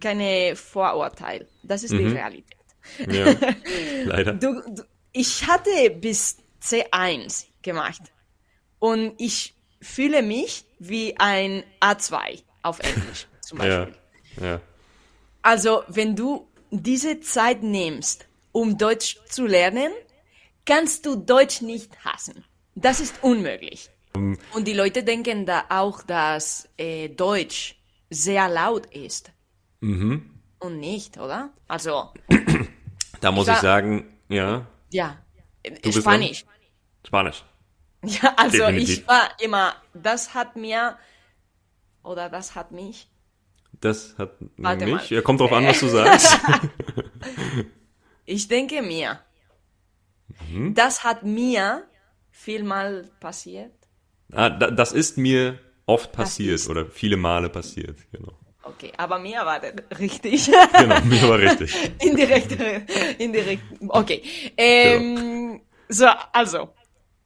keine 0.00 0.54
Vorurteil. 0.54 1.48
Das 1.62 1.82
ist 1.82 1.92
die 1.92 2.06
Realität. 2.06 2.56
Ja, 3.10 3.34
leider. 4.04 4.34
Du, 4.34 4.60
du, 4.68 4.82
ich 5.12 5.46
hatte 5.46 5.90
bis 5.90 6.36
C1 6.62 7.46
gemacht 7.62 8.02
und 8.78 9.14
ich 9.18 9.54
fühle 9.80 10.22
mich 10.22 10.64
wie 10.78 11.16
ein 11.18 11.64
A2 11.80 12.42
auf 12.62 12.80
Englisch 12.80 13.26
zum 13.40 13.58
Ja, 13.62 13.84
Beispiel. 13.86 13.96
ja. 14.42 14.60
Also 15.42 15.82
wenn 15.88 16.14
du 16.16 16.46
diese 16.70 17.20
Zeit 17.20 17.62
nimmst, 17.62 18.26
um 18.52 18.76
Deutsch 18.76 19.18
zu 19.28 19.46
lernen, 19.46 19.90
kannst 20.66 21.06
du 21.06 21.16
Deutsch 21.16 21.62
nicht 21.62 22.04
hassen. 22.04 22.44
Das 22.74 23.00
ist 23.00 23.22
unmöglich. 23.22 23.90
Und 24.14 24.66
die 24.66 24.72
Leute 24.72 25.04
denken 25.04 25.46
da 25.46 25.64
auch, 25.68 26.02
dass 26.02 26.68
äh, 26.76 27.08
Deutsch 27.08 27.76
sehr 28.10 28.48
laut 28.48 28.86
ist. 28.86 29.30
Und 29.80 30.78
nicht, 30.78 31.16
oder? 31.18 31.50
Also, 31.68 32.12
Da 33.20 33.30
muss 33.32 33.48
Ich 33.48 33.54
ich 33.54 33.60
sagen, 33.60 34.06
ja, 34.28 34.66
ja, 34.90 35.16
bist 35.82 35.98
Spanisch. 36.00 36.44
Spanisch. 37.06 37.44
Ja, 38.02 38.32
also 38.36 38.56
Definitiv. 38.66 38.98
ich 39.00 39.08
war 39.08 39.28
immer, 39.40 39.74
das 39.92 40.32
hat 40.32 40.56
mir, 40.56 40.96
oder 42.02 42.30
das 42.30 42.54
hat 42.54 42.72
mich, 42.72 43.10
Das 43.80 44.14
hat 44.18 44.32
Warte 44.56 44.86
mich. 44.86 44.94
mal. 44.94 45.06
Ja, 45.08 45.20
kommt 45.22 45.40
drauf 45.40 45.52
an, 45.52 45.66
was 45.66 45.80
du 45.80 45.88
sagst. 45.88 46.38
ich 48.24 48.48
denke 48.48 48.82
mir, 48.82 49.20
Mhm. 50.50 50.74
das 50.74 51.04
hat 51.04 51.22
mir 51.24 51.84
vielmal 52.44 53.10
passiert. 53.20 53.72
ah, 54.32 54.48
da, 54.50 54.70
das 54.70 54.92
ist 54.92 55.18
mir 55.18 55.58
oft 55.86 56.12
passiert 56.12 56.68
oder 56.68 56.86
viele 56.86 57.16
Male 57.16 57.48
passiert. 57.48 57.98
Genau. 58.12 58.32
Okay, 58.62 58.92
aber 58.96 59.18
mir 59.18 59.40
war 59.44 59.58
das 59.60 59.74
richtig. 59.98 60.50
Genau, 60.78 61.00
mir 61.04 61.22
war 61.28 61.38
richtig. 61.38 61.70
indirekt, 62.08 62.52
indirekt. 63.18 63.62
Okay. 63.88 64.22
Ähm, 64.56 65.60
So, 65.88 66.06
also, 66.32 66.68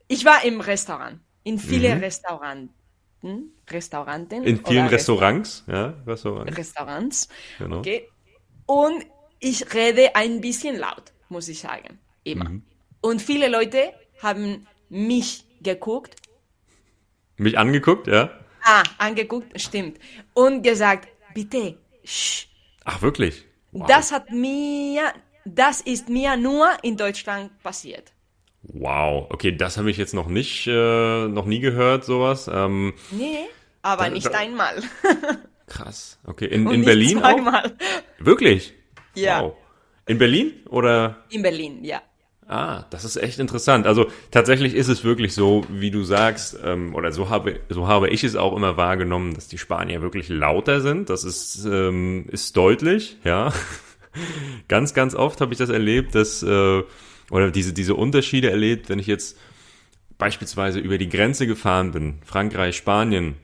ich 0.09 0.24
war 0.24 0.44
im 0.44 0.61
Restaurant, 0.61 1.20
in 1.42 1.59
viele 1.59 2.00
Restauranten, 2.00 2.72
Restauranten. 3.70 4.40
Mhm. 4.40 4.46
In 4.46 4.64
vielen 4.64 4.87
oder 4.87 4.92
Restaurants, 4.96 5.64
ja, 5.66 5.94
Restaurants. 6.07 6.57
Restaurants. 6.57 7.29
Genau. 7.59 7.79
Okay. 7.81 8.09
Und 8.66 9.05
ich 9.40 9.74
rede 9.74 10.14
ein 10.16 10.40
bisschen 10.40 10.77
laut, 10.79 11.12
muss 11.29 11.48
ich 11.48 11.61
sagen. 11.61 11.98
Immer. 12.24 12.48
Mhm. 12.48 12.62
Und 13.03 13.20
viele 13.20 13.48
Leute 13.48 13.92
haben 14.22 14.66
mich 14.95 15.45
geguckt, 15.61 16.15
Mich 17.37 17.59
angeguckt, 17.59 18.07
ja. 18.07 18.31
ah, 18.63 18.83
angeguckt, 18.99 19.61
stimmt, 19.61 19.99
und 20.35 20.63
gesagt, 20.63 21.09
bitte, 21.35 21.77
sch. 22.05 22.47
Ach, 22.85 23.03
wirklich? 23.03 23.45
Wow. 23.73 23.87
Das 23.89 24.13
hat 24.13 24.31
mir, 24.31 25.13
das 25.45 25.81
ist 25.81 26.09
mir 26.09 26.37
nur 26.37 26.69
in 26.83 26.97
Deutschland 26.97 27.51
passiert. 27.63 28.13
Wow, 28.63 29.27
okay, 29.31 29.53
das 29.57 29.77
habe 29.79 29.91
ich 29.91 29.97
jetzt 29.97 30.15
noch 30.15 30.29
nicht, 30.29 30.67
äh, 30.69 31.27
noch 31.29 31.45
nie 31.47 31.59
gehört, 31.61 32.05
sowas. 32.05 32.49
Ähm, 32.53 32.95
Nee, 33.11 33.47
aber 33.83 34.05
Da- 34.05 34.11
nicht 34.11 34.27
da- 34.33 34.39
einmal. 34.39 34.81
krass. 35.67 36.19
Okay, 36.25 36.47
in, 36.47 36.71
in 36.71 36.85
Berlin 36.85 37.19
auch? 37.23 37.33
zweimal. 37.33 37.77
Wirklich? 38.19 38.73
Ja. 39.15 39.43
Wow. 39.43 39.57
In 40.07 40.19
Berlin 40.19 40.53
oder? 40.69 41.25
In 41.31 41.43
Berlin, 41.43 41.83
ja. 41.85 42.01
Ah, 42.47 42.85
das 42.91 43.05
ist 43.05 43.17
echt 43.17 43.39
interessant. 43.39 43.87
Also 43.87 44.07
tatsächlich 44.31 44.75
ist 44.75 44.89
es 44.89 45.03
wirklich 45.03 45.35
so, 45.35 45.65
wie 45.71 45.91
du 45.91 46.05
sagst, 46.05 46.59
ähm, 46.63 46.95
oder 46.95 47.11
so 47.11 47.31
habe, 47.31 47.61
so 47.71 47.89
habe 47.89 48.11
ich 48.11 48.23
es 48.23 48.37
auch 48.37 48.55
immer 48.55 48.77
wahrgenommen, 48.77 49.35
dass 49.35 49.49
die 49.49 49.57
Spanier 49.57 50.03
wirklich 50.03 50.29
lauter 50.29 50.83
sind. 50.83 51.09
Das 51.09 51.25
ist, 51.25 51.65
ähm, 51.65 52.27
ist 52.31 52.55
deutlich, 52.57 53.17
ja. 53.25 53.53
ganz, 54.69 54.93
ganz 54.93 55.15
oft 55.15 55.41
habe 55.41 55.53
ich 55.53 55.59
das 55.59 55.71
erlebt, 55.71 56.15
dass, 56.15 56.43
äh, 56.43 56.83
oder 57.31 57.51
diese, 57.51 57.73
diese 57.73 57.95
Unterschiede 57.95 58.51
erlebt, 58.51 58.91
wenn 58.91 58.99
ich 58.99 59.07
jetzt 59.07 59.39
beispielsweise 60.19 60.81
über 60.81 60.99
die 60.99 61.09
Grenze 61.09 61.47
gefahren 61.47 61.93
bin, 61.93 62.19
Frankreich, 62.25 62.77
Spanien, 62.77 63.37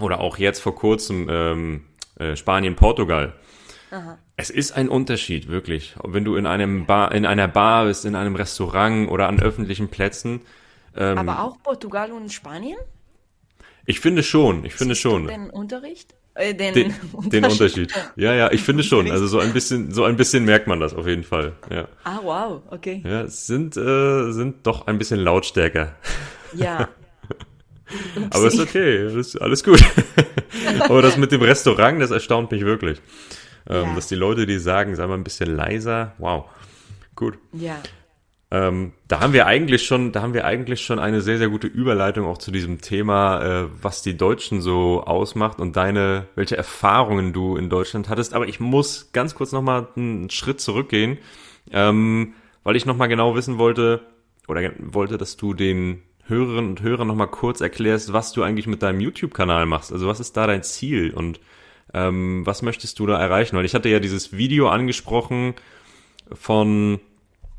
oder 0.00 0.20
auch 0.20 0.38
jetzt 0.38 0.60
vor 0.60 0.74
kurzem 0.74 1.26
ähm, 1.30 1.84
äh, 2.18 2.36
Spanien, 2.36 2.76
Portugal. 2.76 3.34
Es 4.36 4.50
ist 4.50 4.72
ein 4.72 4.88
Unterschied, 4.88 5.48
wirklich. 5.48 5.96
Wenn 6.04 6.24
du 6.24 6.36
in 6.36 6.46
einem 6.46 6.86
Bar, 6.86 7.12
in 7.12 7.26
einer 7.26 7.48
Bar 7.48 7.86
bist, 7.86 8.04
in 8.04 8.14
einem 8.14 8.36
Restaurant 8.36 9.10
oder 9.10 9.28
an 9.28 9.40
öffentlichen 9.40 9.88
Plätzen. 9.88 10.40
Ähm, 10.96 11.18
Aber 11.18 11.42
auch 11.42 11.62
Portugal 11.62 12.12
und 12.12 12.32
Spanien? 12.32 12.78
ich 13.86 14.00
finde 14.00 14.22
schon, 14.22 14.64
ich 14.66 14.74
finde 14.74 14.94
Siehst 14.94 15.04
du 15.06 15.10
schon. 15.10 15.26
Den 15.28 15.48
Unterricht? 15.50 16.14
Äh, 16.34 16.54
den, 16.54 16.74
Den, 16.74 16.94
den 17.30 17.44
Unterschied. 17.46 17.92
Ja, 18.16 18.34
ja, 18.34 18.50
ich 18.52 18.62
finde 18.62 18.82
schon. 18.84 19.10
Also 19.10 19.26
so 19.26 19.38
ein 19.38 19.52
bisschen, 19.52 19.92
so 19.92 20.04
ein 20.04 20.16
bisschen 20.16 20.44
merkt 20.44 20.66
man 20.66 20.78
das 20.78 20.92
auf 20.94 21.06
jeden 21.06 21.24
Fall. 21.24 21.54
Ja, 21.70 21.88
Ah, 22.04 22.20
wow, 22.22 22.62
okay. 22.70 23.02
ja 23.04 23.26
sind, 23.26 23.76
äh, 23.76 24.30
sind 24.32 24.66
doch 24.66 24.86
ein 24.86 24.98
bisschen 24.98 25.20
lautstärker. 25.20 25.96
Ja. 26.54 26.88
Aber 28.30 28.46
ist 28.46 28.60
okay, 28.60 29.18
ist 29.18 29.40
alles 29.40 29.64
gut. 29.64 29.82
Aber 30.80 31.00
das 31.00 31.16
mit 31.16 31.32
dem 31.32 31.40
Restaurant, 31.40 32.00
das 32.00 32.10
erstaunt 32.10 32.50
mich 32.50 32.64
wirklich. 32.64 33.00
Ähm, 33.68 33.88
Ja. 33.88 33.94
Dass 33.94 34.08
die 34.08 34.14
Leute, 34.14 34.46
die 34.46 34.58
sagen, 34.58 34.94
sei 34.94 35.06
mal 35.06 35.14
ein 35.14 35.24
bisschen 35.24 35.54
leiser, 35.54 36.14
wow. 36.18 36.44
Gut. 37.14 37.38
Ja. 37.52 37.76
Ähm, 38.50 38.92
da 39.08 39.20
haben 39.20 39.34
wir 39.34 39.46
eigentlich 39.46 39.84
schon, 39.84 40.12
da 40.12 40.22
haben 40.22 40.32
wir 40.32 40.46
eigentlich 40.46 40.80
schon 40.80 40.98
eine 40.98 41.20
sehr, 41.20 41.36
sehr 41.36 41.50
gute 41.50 41.66
Überleitung 41.66 42.24
auch 42.24 42.38
zu 42.38 42.50
diesem 42.50 42.80
Thema, 42.80 43.42
äh, 43.42 43.68
was 43.82 44.00
die 44.00 44.16
Deutschen 44.16 44.62
so 44.62 45.02
ausmacht 45.04 45.60
und 45.60 45.76
deine, 45.76 46.28
welche 46.34 46.56
Erfahrungen 46.56 47.34
du 47.34 47.56
in 47.56 47.68
Deutschland 47.68 48.08
hattest. 48.08 48.32
Aber 48.32 48.48
ich 48.48 48.58
muss 48.58 49.12
ganz 49.12 49.34
kurz 49.34 49.52
nochmal 49.52 49.88
einen 49.96 50.30
Schritt 50.30 50.62
zurückgehen, 50.62 51.18
ähm, 51.72 52.32
weil 52.64 52.76
ich 52.76 52.86
nochmal 52.86 53.08
genau 53.08 53.34
wissen 53.34 53.58
wollte, 53.58 54.00
oder 54.46 54.70
wollte, 54.78 55.18
dass 55.18 55.36
du 55.36 55.52
den 55.52 56.02
Hörerinnen 56.24 56.70
und 56.70 56.82
Hörern 56.82 57.06
nochmal 57.06 57.28
kurz 57.28 57.60
erklärst, 57.60 58.14
was 58.14 58.32
du 58.32 58.42
eigentlich 58.42 58.66
mit 58.66 58.82
deinem 58.82 59.00
YouTube-Kanal 59.00 59.66
machst. 59.66 59.92
Also 59.92 60.06
was 60.08 60.20
ist 60.20 60.38
da 60.38 60.46
dein 60.46 60.62
Ziel 60.62 61.12
und 61.12 61.38
ähm, 61.94 62.44
was 62.44 62.62
möchtest 62.62 62.98
du 62.98 63.06
da 63.06 63.20
erreichen? 63.20 63.56
Weil 63.56 63.64
ich 63.64 63.74
hatte 63.74 63.88
ja 63.88 64.00
dieses 64.00 64.32
Video 64.36 64.68
angesprochen 64.68 65.54
von 66.32 67.00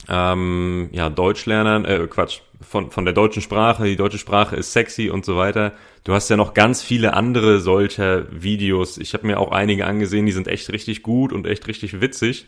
ähm, 0.07 0.89
ja, 0.91 1.09
Deutschlernern, 1.09 1.85
äh, 1.85 2.07
Quatsch, 2.09 2.41
von, 2.61 2.91
von 2.91 3.05
der 3.05 3.13
deutschen 3.13 3.41
Sprache, 3.41 3.85
die 3.85 3.95
deutsche 3.95 4.17
Sprache 4.17 4.55
ist 4.55 4.73
sexy 4.73 5.09
und 5.09 5.25
so 5.25 5.37
weiter. 5.37 5.73
Du 6.03 6.13
hast 6.13 6.29
ja 6.29 6.37
noch 6.37 6.53
ganz 6.53 6.81
viele 6.81 7.13
andere 7.13 7.59
solcher 7.59 8.25
Videos. 8.31 8.97
Ich 8.97 9.13
habe 9.13 9.27
mir 9.27 9.39
auch 9.39 9.51
einige 9.51 9.85
angesehen, 9.85 10.25
die 10.25 10.31
sind 10.31 10.47
echt 10.47 10.71
richtig 10.71 11.03
gut 11.03 11.31
und 11.31 11.47
echt 11.47 11.67
richtig 11.67 12.01
witzig. 12.01 12.47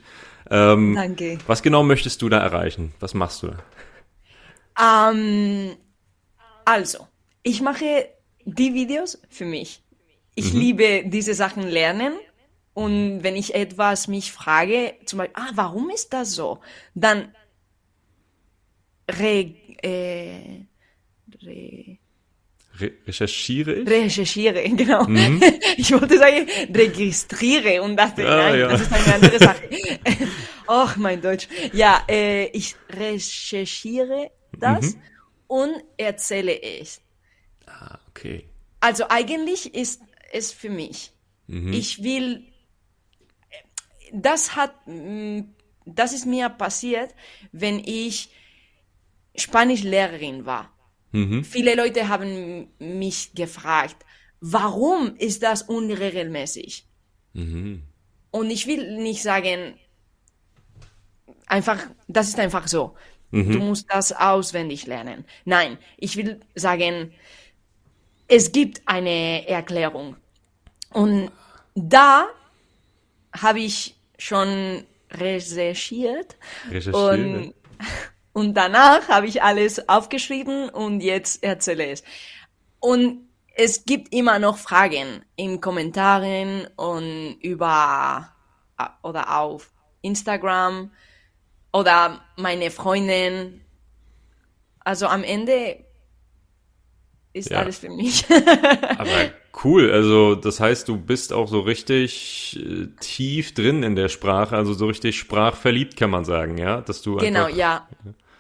Ähm, 0.50 0.96
Danke. 0.96 1.38
was 1.48 1.62
genau 1.62 1.84
möchtest 1.84 2.22
du 2.22 2.30
da 2.30 2.40
erreichen? 2.40 2.94
Was 3.00 3.14
machst 3.14 3.44
du 3.44 3.48
da? 4.78 5.12
Ähm, 5.12 5.76
also, 6.66 7.08
ich 7.44 7.62
mache 7.62 8.08
die 8.46 8.74
Videos 8.74 9.22
für 9.30 9.46
mich. 9.46 9.82
Ich 10.36 10.54
liebe 10.54 11.04
diese 11.06 11.34
Sachen 11.34 11.64
lernen. 11.64 12.14
Und 12.74 13.22
wenn 13.24 13.36
ich 13.36 13.54
etwas 13.54 14.08
mich 14.08 14.32
frage, 14.32 14.94
zum 15.06 15.18
Beispiel, 15.20 15.36
ah, 15.44 15.52
warum 15.56 15.90
ist 15.90 16.14
das 16.14 16.34
so? 16.34 16.62
Dann 16.96 17.34
re, 19.10 19.54
äh, 19.84 20.66
re, 21.44 21.98
Re 22.80 22.92
recherchiere 23.06 23.74
ich? 23.74 23.90
recherchiere, 23.90 24.64
genau. 24.70 25.06
Ich 25.76 25.92
wollte 25.92 26.18
sagen, 26.18 26.48
registriere 26.74 27.82
und 27.82 27.98
dachte, 27.98 28.24
Ja, 28.24 28.38
nein, 28.38 28.60
ja. 28.60 28.68
das 28.70 28.82
ist 28.82 28.94
eine 28.94 29.16
andere 29.16 29.40
Sache. 29.40 29.70
Ach, 30.68 30.96
mein 30.96 31.22
Deutsch. 31.22 31.50
Ja, 31.74 32.04
äh, 32.10 32.46
ich 32.48 32.76
recherchiere 32.90 34.32
das 34.58 34.96
und 35.48 35.74
erzähle 35.98 36.62
es. 36.64 37.02
Ah, 37.66 38.00
okay. 38.10 38.46
Also 38.80 39.04
eigentlich 39.10 39.76
ist 39.76 40.02
es 40.34 40.52
für 40.52 40.70
mich. 40.70 41.12
Ich 41.74 42.04
will, 42.04 42.46
das 44.14 44.56
hat, 44.56 44.74
mm, 44.88 45.42
das 45.86 46.14
ist 46.14 46.26
mir 46.26 46.50
passiert, 46.50 47.14
wenn 47.52 47.80
ich 47.80 48.30
Spanischlehrerin 49.36 50.46
war. 50.46 50.72
Viele 51.44 51.76
Leute 51.76 52.08
haben 52.08 52.70
mich 52.80 53.34
gefragt, 53.34 54.06
warum 54.40 55.16
ist 55.18 55.44
das 55.44 55.64
unregelmäßig? 55.64 56.88
Und 58.32 58.50
ich 58.50 58.66
will 58.68 58.98
nicht 59.02 59.22
sagen, 59.22 59.76
einfach, 61.48 61.80
das 62.08 62.30
ist 62.30 62.40
einfach 62.40 62.68
so. 62.68 62.96
Du 63.32 63.60
musst 63.60 63.88
das 63.90 64.12
auswendig 64.14 64.88
lernen. 64.88 65.26
Nein, 65.46 65.78
ich 65.98 66.16
will 66.18 66.40
sagen, 66.56 67.14
es 68.28 68.52
gibt 68.52 68.82
eine 68.86 69.48
Erklärung. 69.48 70.16
Und 70.92 71.32
da 71.76 72.28
habe 73.34 73.60
ich 73.60 73.96
schon 74.18 74.86
recherchiert 75.12 76.38
Recherchiert, 76.70 76.96
und, 76.96 77.54
und 78.34 78.54
danach 78.54 79.08
habe 79.10 79.28
ich 79.28 79.42
alles 79.42 79.90
aufgeschrieben 79.90 80.70
und 80.70 81.02
jetzt 81.02 81.44
erzähle 81.44 81.92
es. 81.92 82.04
Und 82.80 83.28
es 83.56 83.86
gibt 83.86 84.14
immer 84.14 84.40
noch 84.40 84.58
Fragen 84.58 85.24
in 85.36 85.60
Kommentaren 85.60 86.68
und 86.78 87.38
über 87.42 88.34
oder 89.04 89.38
auf 89.38 89.72
Instagram 90.02 90.92
oder 91.74 92.22
meine 92.38 92.72
Freundin. 92.72 93.62
Also 94.80 95.08
am 95.08 95.24
Ende 95.24 95.84
ist 97.34 97.50
Ja. 97.52 97.60
alles 97.60 97.80
für 97.80 97.90
mich. 97.90 98.26
Aber 98.98 99.32
cool, 99.64 99.92
also 99.92 100.36
das 100.36 100.60
heißt, 100.60 100.88
du 100.88 100.98
bist 100.98 101.34
auch 101.34 101.48
so 101.48 101.60
richtig 101.60 102.60
äh, 102.62 102.88
tief 103.00 103.54
drin 103.54 103.84
in 103.84 103.96
der 103.96 104.10
Sprache, 104.10 104.56
also 104.56 104.74
so 104.74 104.88
richtig 104.88 105.18
sprachverliebt 105.20 105.98
kann 105.98 106.10
man 106.10 106.26
sagen, 106.26 106.58
ja, 106.58 106.82
dass 106.82 107.02
du 107.02 107.18
genau, 107.18 107.46
einfach, 107.46 107.58
ja. 107.58 107.88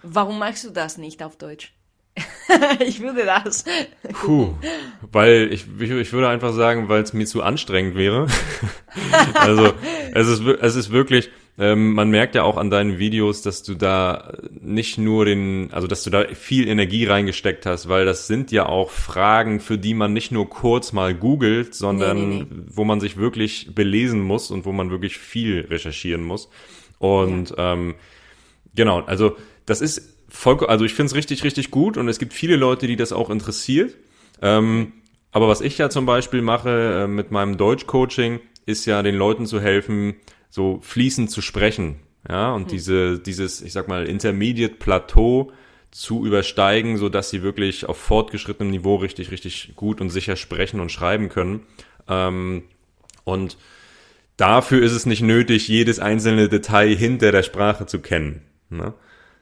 Warum 0.03 0.39
machst 0.39 0.63
du 0.63 0.71
das 0.71 0.97
nicht 0.97 1.21
auf 1.21 1.37
Deutsch? 1.37 1.73
ich 2.79 2.99
würde 2.99 3.25
das. 3.25 3.63
Puh, 4.11 4.53
weil 5.11 5.49
ich, 5.51 5.65
ich, 5.79 5.91
ich 5.91 6.13
würde 6.13 6.27
einfach 6.27 6.53
sagen, 6.53 6.89
weil 6.89 7.03
es 7.03 7.13
mir 7.13 7.25
zu 7.25 7.41
anstrengend 7.41 7.95
wäre. 7.95 8.27
also 9.35 9.73
es 10.13 10.27
ist, 10.27 10.41
es 10.41 10.75
ist 10.75 10.91
wirklich, 10.91 11.29
ähm, 11.57 11.93
man 11.93 12.09
merkt 12.09 12.35
ja 12.35 12.43
auch 12.43 12.57
an 12.57 12.69
deinen 12.69 12.97
Videos, 12.97 13.41
dass 13.41 13.61
du 13.61 13.75
da 13.75 14.33
nicht 14.51 14.97
nur 14.97 15.25
den, 15.25 15.69
also 15.71 15.87
dass 15.87 16.03
du 16.03 16.09
da 16.09 16.25
viel 16.33 16.67
Energie 16.67 17.05
reingesteckt 17.05 17.65
hast, 17.65 17.89
weil 17.89 18.05
das 18.05 18.27
sind 18.27 18.51
ja 18.51 18.67
auch 18.67 18.89
Fragen, 18.89 19.59
für 19.59 19.77
die 19.77 19.93
man 19.93 20.13
nicht 20.13 20.31
nur 20.31 20.49
kurz 20.49 20.93
mal 20.93 21.13
googelt, 21.13 21.75
sondern 21.75 22.17
nee, 22.17 22.35
nee, 22.35 22.47
nee. 22.49 22.63
wo 22.67 22.85
man 22.85 22.99
sich 22.99 23.17
wirklich 23.17 23.75
belesen 23.75 24.21
muss 24.21 24.49
und 24.49 24.65
wo 24.65 24.71
man 24.71 24.91
wirklich 24.91 25.17
viel 25.17 25.67
recherchieren 25.69 26.23
muss. 26.23 26.49
Und 26.99 27.51
ja. 27.51 27.73
ähm, 27.73 27.95
genau, 28.73 29.01
also 29.01 29.35
das 29.65 29.81
ist 29.81 30.17
voll, 30.29 30.65
also 30.65 30.85
ich 30.85 30.93
finde 30.93 31.07
es 31.07 31.15
richtig, 31.15 31.43
richtig 31.43 31.69
gut 31.69 31.97
und 31.97 32.07
es 32.07 32.17
gibt 32.17 32.33
viele 32.33 32.55
Leute, 32.55 32.87
die 32.87 32.95
das 32.95 33.11
auch 33.11 33.29
interessiert. 33.29 33.97
Ähm, 34.41 34.93
aber 35.31 35.47
was 35.47 35.61
ich 35.61 35.77
ja 35.77 35.89
zum 35.89 36.05
Beispiel 36.05 36.41
mache 36.41 37.03
äh, 37.03 37.07
mit 37.07 37.31
meinem 37.31 37.57
Deutsch-Coaching, 37.57 38.39
ist 38.65 38.85
ja 38.85 39.03
den 39.03 39.15
Leuten 39.15 39.45
zu 39.45 39.59
helfen, 39.59 40.15
so 40.51 40.79
fließend 40.81 41.31
zu 41.31 41.41
sprechen. 41.41 42.01
Ja, 42.29 42.53
und 42.53 42.65
mhm. 42.65 42.67
diese, 42.67 43.19
dieses, 43.19 43.63
ich 43.63 43.73
sag 43.73 43.87
mal, 43.87 44.05
Intermediate 44.05 44.75
Plateau 44.75 45.51
zu 45.89 46.25
übersteigen, 46.25 46.97
so 46.97 47.09
dass 47.09 47.31
sie 47.31 47.41
wirklich 47.41 47.87
auf 47.87 47.97
fortgeschrittenem 47.97 48.69
Niveau 48.69 48.97
richtig, 48.97 49.31
richtig 49.31 49.73
gut 49.75 49.99
und 49.99 50.11
sicher 50.11 50.35
sprechen 50.35 50.79
und 50.79 50.91
schreiben 50.91 51.29
können. 51.29 51.65
Ähm, 52.07 52.63
und 53.23 53.57
dafür 54.37 54.83
ist 54.83 54.91
es 54.91 55.05
nicht 55.05 55.21
nötig, 55.21 55.67
jedes 55.67 55.99
einzelne 55.99 56.47
Detail 56.47 56.95
hinter 56.95 57.31
der 57.31 57.43
Sprache 57.43 57.87
zu 57.87 57.99
kennen. 57.99 58.43
Ne? 58.69 58.93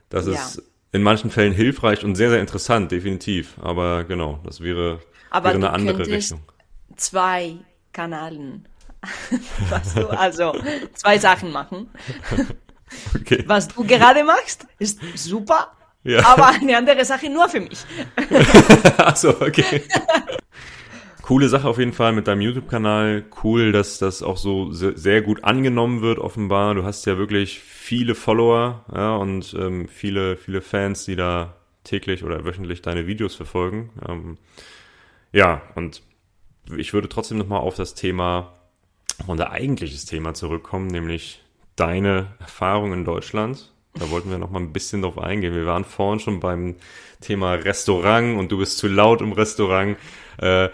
Das 0.09 0.25
ja. 0.25 0.33
ist 0.33 0.63
in 0.91 1.03
manchen 1.03 1.29
Fällen 1.29 1.53
hilfreich 1.53 2.03
und 2.03 2.15
sehr, 2.15 2.29
sehr 2.29 2.39
interessant, 2.39 2.91
definitiv. 2.91 3.55
Aber 3.61 4.05
genau, 4.05 4.39
das 4.43 4.61
wäre, 4.61 5.01
Aber 5.29 5.49
wäre 5.49 5.57
eine 5.57 5.71
andere 5.71 6.07
Richtung. 6.07 6.41
Zwei 6.95 7.57
Kanalen 7.93 8.67
was 9.69 9.93
du, 9.93 10.07
also 10.09 10.53
zwei 10.93 11.17
Sachen 11.17 11.51
machen. 11.51 11.89
Okay. 13.15 13.43
Was 13.45 13.67
du 13.67 13.83
gerade 13.83 14.23
machst, 14.23 14.65
ist 14.79 14.99
super, 15.15 15.73
ja. 16.03 16.25
aber 16.25 16.47
eine 16.47 16.75
andere 16.75 17.05
Sache 17.05 17.29
nur 17.29 17.47
für 17.47 17.59
mich. 17.59 17.85
Achso, 18.97 19.29
okay. 19.29 19.83
Coole 21.21 21.49
Sache 21.49 21.67
auf 21.67 21.77
jeden 21.77 21.93
Fall 21.93 22.13
mit 22.13 22.27
deinem 22.27 22.41
YouTube-Kanal. 22.41 23.25
Cool, 23.43 23.71
dass 23.71 23.99
das 23.99 24.23
auch 24.23 24.37
so 24.37 24.71
sehr 24.71 25.21
gut 25.21 25.43
angenommen 25.43 26.01
wird, 26.01 26.17
offenbar. 26.17 26.73
Du 26.73 26.83
hast 26.83 27.05
ja 27.05 27.19
wirklich 27.19 27.59
viele 27.59 28.15
Follower 28.15 28.83
ja, 28.91 29.15
und 29.17 29.53
ähm, 29.53 29.87
viele, 29.87 30.35
viele 30.35 30.61
Fans, 30.61 31.05
die 31.05 31.15
da 31.15 31.57
täglich 31.83 32.23
oder 32.23 32.43
wöchentlich 32.45 32.81
deine 32.81 33.05
Videos 33.05 33.35
verfolgen. 33.35 33.91
Ähm, 34.07 34.37
ja, 35.31 35.61
und 35.75 36.01
ich 36.75 36.93
würde 36.93 37.09
trotzdem 37.09 37.37
nochmal 37.37 37.59
auf 37.59 37.75
das 37.75 37.93
Thema 37.93 38.58
unser 39.27 39.51
eigentliches 39.51 40.05
Thema 40.05 40.33
zurückkommen, 40.33 40.87
nämlich 40.87 41.41
deine 41.75 42.33
Erfahrung 42.39 42.93
in 42.93 43.05
Deutschland. 43.05 43.71
Da 43.93 44.09
wollten 44.09 44.29
wir 44.29 44.37
noch 44.37 44.51
mal 44.51 44.59
ein 44.59 44.73
bisschen 44.73 45.01
drauf 45.01 45.17
eingehen. 45.17 45.55
Wir 45.55 45.65
waren 45.65 45.83
vorhin 45.83 46.19
schon 46.19 46.39
beim 46.39 46.75
Thema 47.21 47.53
Restaurant 47.53 48.37
und 48.37 48.51
du 48.51 48.57
bist 48.57 48.77
zu 48.77 48.87
laut 48.87 49.21
im 49.21 49.31
Restaurant. 49.31 49.97
Äh, 50.37 50.69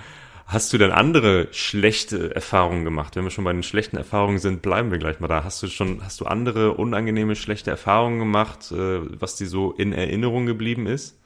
hast 0.45 0.73
du 0.73 0.77
denn 0.77 0.91
andere 0.91 1.47
schlechte 1.51 2.35
Erfahrungen 2.35 2.83
gemacht? 2.83 3.15
Wenn 3.15 3.23
wir 3.23 3.31
schon 3.31 3.45
bei 3.45 3.53
den 3.53 3.63
schlechten 3.63 3.97
Erfahrungen 3.97 4.39
sind, 4.39 4.61
bleiben 4.61 4.91
wir 4.91 4.97
gleich 4.97 5.19
mal 5.19 5.27
da. 5.27 5.43
Hast 5.43 5.63
du 5.63 5.67
schon, 5.67 6.03
hast 6.03 6.19
du 6.21 6.25
andere 6.25 6.73
unangenehme, 6.73 7.35
schlechte 7.35 7.71
Erfahrungen 7.71 8.19
gemacht, 8.19 8.71
äh, 8.71 9.19
was 9.19 9.37
dir 9.37 9.47
so 9.47 9.71
in 9.71 9.93
Erinnerung 9.93 10.45
geblieben 10.45 10.85
ist? 10.85 11.17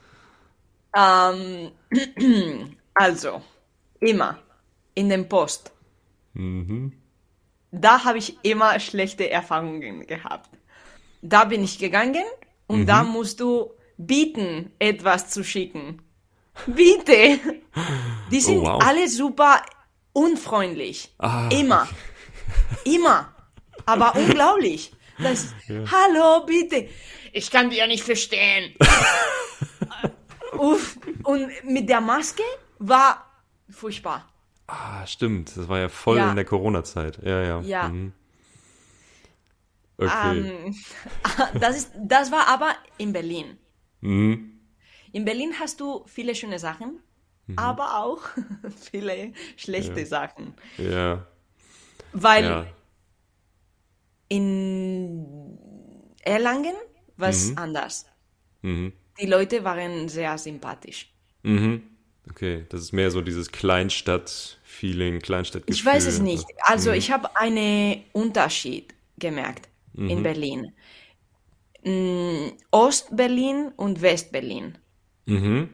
Ähm, 0.95 1.71
also, 2.93 3.41
immer 3.99 4.39
in 4.95 5.09
dem 5.09 5.27
Post. 5.27 5.71
Mhm 6.33 6.98
da 7.71 8.03
habe 8.03 8.17
ich 8.17 8.37
immer 8.43 8.79
schlechte 8.79 9.29
Erfahrungen 9.29 10.05
gehabt. 10.07 10.49
Da 11.21 11.45
bin 11.45 11.63
ich 11.63 11.77
gegangen 11.77 12.23
und 12.67 12.81
mhm. 12.81 12.85
da 12.85 13.03
musst 13.03 13.39
du 13.39 13.71
bieten, 13.97 14.71
etwas 14.79 15.29
zu 15.29 15.43
schicken. 15.43 16.01
Bitte! 16.65 17.39
Die 18.31 18.37
oh, 18.37 18.41
sind 18.41 18.59
oh, 18.59 18.65
wow. 18.65 18.83
alle 18.83 19.07
super 19.07 19.61
unfreundlich. 20.13 21.13
Ah, 21.17 21.49
immer. 21.51 21.87
Immer. 22.83 23.33
Aber 23.85 24.15
unglaublich. 24.15 24.91
Das, 25.17 25.53
ja. 25.67 25.83
Hallo, 25.91 26.45
bitte. 26.45 26.89
Ich 27.31 27.51
kann 27.51 27.69
dich 27.69 27.79
ja 27.79 27.87
nicht 27.87 28.03
verstehen. 28.03 28.73
Uff. 30.57 30.97
Und 31.23 31.51
mit 31.63 31.89
der 31.89 32.01
Maske 32.01 32.43
war 32.79 33.25
furchtbar. 33.69 34.27
Ah, 34.69 35.05
stimmt. 35.07 35.57
Das 35.57 35.67
war 35.67 35.79
ja 35.79 35.89
voll 35.89 36.17
ja. 36.17 36.29
in 36.29 36.35
der 36.35 36.45
Corona-Zeit. 36.45 37.19
Ja, 37.23 37.41
ja. 37.41 37.61
Ja. 37.61 37.89
Mhm. 37.89 38.13
Okay. 39.97 40.39
Um, 40.39 40.45
ähm, 40.45 40.75
das, 41.59 41.77
ist, 41.77 41.91
das 41.97 42.31
war 42.31 42.47
aber 42.47 42.75
in 42.97 43.11
Berlin. 43.11 43.57
Mhm. 44.01 44.59
In 45.11 45.25
Berlin 45.25 45.55
hast 45.59 45.79
du 45.81 46.05
viele 46.05 46.35
schöne 46.35 46.59
Sachen, 46.59 46.99
mhm. 47.47 47.57
aber 47.57 47.97
auch 47.97 48.21
viele 48.91 49.33
schlechte 49.57 50.01
ja. 50.01 50.05
Sachen. 50.05 50.53
Ja. 50.77 51.25
Weil 52.13 52.43
ja. 52.43 52.65
in 54.29 55.57
Erlangen 56.21 56.75
war 57.17 57.29
es 57.29 57.51
mhm. 57.51 57.57
anders. 57.57 58.05
Mhm. 58.61 58.93
Die 59.19 59.25
Leute 59.25 59.63
waren 59.63 60.07
sehr 60.09 60.37
sympathisch. 60.37 61.11
Mhm. 61.41 61.83
Okay, 62.29 62.65
das 62.69 62.81
ist 62.81 62.93
mehr 62.93 63.09
so 63.09 63.21
dieses 63.21 63.51
Kleinstadt-Feeling, 64.79 65.19
Kleinstadtgefühl. 65.19 65.75
Ich 65.75 65.85
weiß 65.85 66.05
es 66.05 66.19
nicht. 66.19 66.45
Also 66.61 66.91
mhm. 66.91 66.97
ich 66.97 67.11
habe 67.11 67.35
einen 67.35 68.03
Unterschied 68.13 68.93
gemerkt 69.17 69.67
mhm. 69.93 70.09
in 70.09 70.23
Berlin. 70.23 70.73
Mm, 71.83 72.51
Ost-Berlin 72.71 73.71
und 73.75 74.01
West-Berlin. 74.01 74.77
Mhm. 75.25 75.69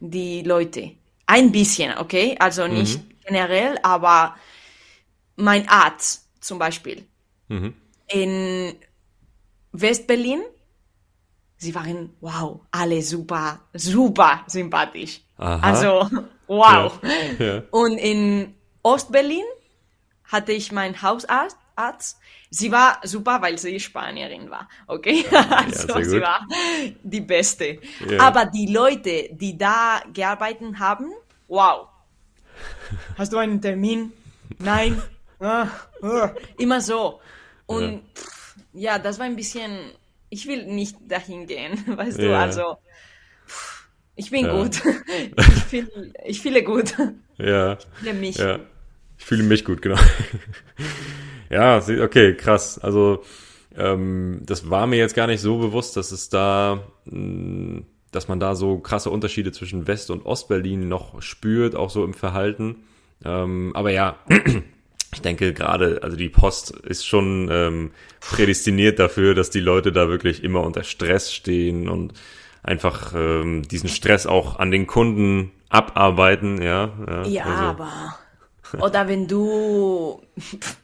Die 0.00 0.42
Leute. 0.42 0.92
Ein 1.26 1.52
bisschen, 1.52 1.96
okay? 1.98 2.36
Also 2.38 2.66
nicht 2.66 2.98
mhm. 2.98 3.14
generell, 3.26 3.78
aber 3.82 4.36
mein 5.36 5.68
Arzt 5.68 6.28
zum 6.40 6.58
Beispiel. 6.58 7.04
Mhm. 7.48 7.74
In 8.08 8.74
West-Berlin, 9.72 10.40
sie 11.56 11.74
waren, 11.74 12.14
wow, 12.20 12.60
alle 12.70 13.02
super, 13.02 13.60
super 13.72 14.44
sympathisch. 14.46 15.20
Aha. 15.36 15.60
Also, 15.60 16.08
wow. 16.46 16.98
Ja. 17.38 17.46
Ja. 17.46 17.62
Und 17.70 17.98
in 17.98 18.54
Ostberlin 18.82 19.44
hatte 20.24 20.52
ich 20.52 20.72
meinen 20.72 21.00
Hausarzt. 21.02 21.56
Arzt. 21.76 22.18
Sie 22.50 22.72
war 22.72 23.00
super, 23.04 23.42
weil 23.42 23.58
sie 23.58 23.78
Spanierin 23.78 24.50
war. 24.50 24.68
Okay, 24.86 25.24
also 25.30 25.88
ja, 25.88 26.04
sie 26.04 26.20
war 26.20 26.46
die 27.02 27.20
Beste. 27.20 27.78
Aber 28.18 28.46
die 28.46 28.66
Leute, 28.66 29.28
die 29.32 29.58
da 29.58 30.00
gearbeitet 30.12 30.78
haben, 30.78 31.12
wow. 31.48 31.88
Hast 33.18 33.32
du 33.32 33.38
einen 33.38 33.60
Termin? 33.60 34.12
Nein. 34.58 35.00
Ah, 35.38 35.68
ah. 36.00 36.30
Immer 36.56 36.80
so. 36.80 37.20
Und 37.66 38.02
pff, 38.14 38.54
ja, 38.72 38.98
das 38.98 39.18
war 39.18 39.26
ein 39.26 39.36
bisschen. 39.36 39.90
Ich 40.30 40.46
will 40.46 40.64
nicht 40.64 40.96
dahin 41.06 41.46
gehen, 41.46 41.84
weißt 41.94 42.18
du. 42.18 42.34
Also 42.34 42.78
ich 44.16 44.30
bin 44.30 44.46
ja. 44.46 44.62
gut. 44.62 44.82
Ich 45.36 45.64
fühle 45.64 46.12
ich 46.24 46.40
fühle 46.40 46.62
gut. 46.62 46.94
Ja. 47.38 47.74
Ich 47.74 47.86
fühle 48.00 48.14
mich. 48.14 48.36
Ja. 48.36 48.58
Ich 49.18 49.24
fühle 49.24 49.42
mich 49.42 49.64
gut, 49.64 49.82
genau. 49.82 49.98
ja, 51.50 51.78
okay, 51.78 52.34
krass. 52.34 52.78
Also 52.78 53.22
ähm, 53.76 54.40
das 54.44 54.70
war 54.70 54.86
mir 54.86 54.96
jetzt 54.96 55.14
gar 55.14 55.26
nicht 55.26 55.40
so 55.40 55.58
bewusst, 55.58 55.96
dass 55.96 56.12
es 56.12 56.28
da, 56.28 56.82
mm, 57.04 57.80
dass 58.10 58.28
man 58.28 58.40
da 58.40 58.54
so 58.54 58.78
krasse 58.78 59.10
Unterschiede 59.10 59.52
zwischen 59.52 59.86
West- 59.86 60.10
und 60.10 60.24
Ostberlin 60.24 60.88
noch 60.88 61.20
spürt, 61.22 61.74
auch 61.74 61.90
so 61.90 62.04
im 62.04 62.14
Verhalten. 62.14 62.76
Ähm, 63.24 63.72
aber 63.74 63.90
ja, 63.90 64.18
ich 65.12 65.22
denke 65.22 65.52
gerade, 65.52 66.00
also 66.02 66.16
die 66.16 66.28
Post 66.28 66.70
ist 66.70 67.06
schon 67.06 67.48
ähm, 67.50 67.90
prädestiniert 68.20 68.98
dafür, 68.98 69.34
dass 69.34 69.50
die 69.50 69.60
Leute 69.60 69.92
da 69.92 70.08
wirklich 70.08 70.42
immer 70.42 70.62
unter 70.62 70.84
Stress 70.84 71.32
stehen 71.32 71.88
und 71.88 72.14
einfach 72.66 73.12
ähm, 73.14 73.62
diesen 73.62 73.88
Stress 73.88 74.26
auch 74.26 74.58
an 74.58 74.70
den 74.70 74.86
Kunden 74.86 75.52
abarbeiten, 75.68 76.60
ja. 76.60 76.92
Ja, 77.06 77.26
ja 77.26 77.44
also. 77.44 77.62
aber 77.62 78.18
oder 78.80 79.08
wenn 79.08 79.26
du 79.26 80.20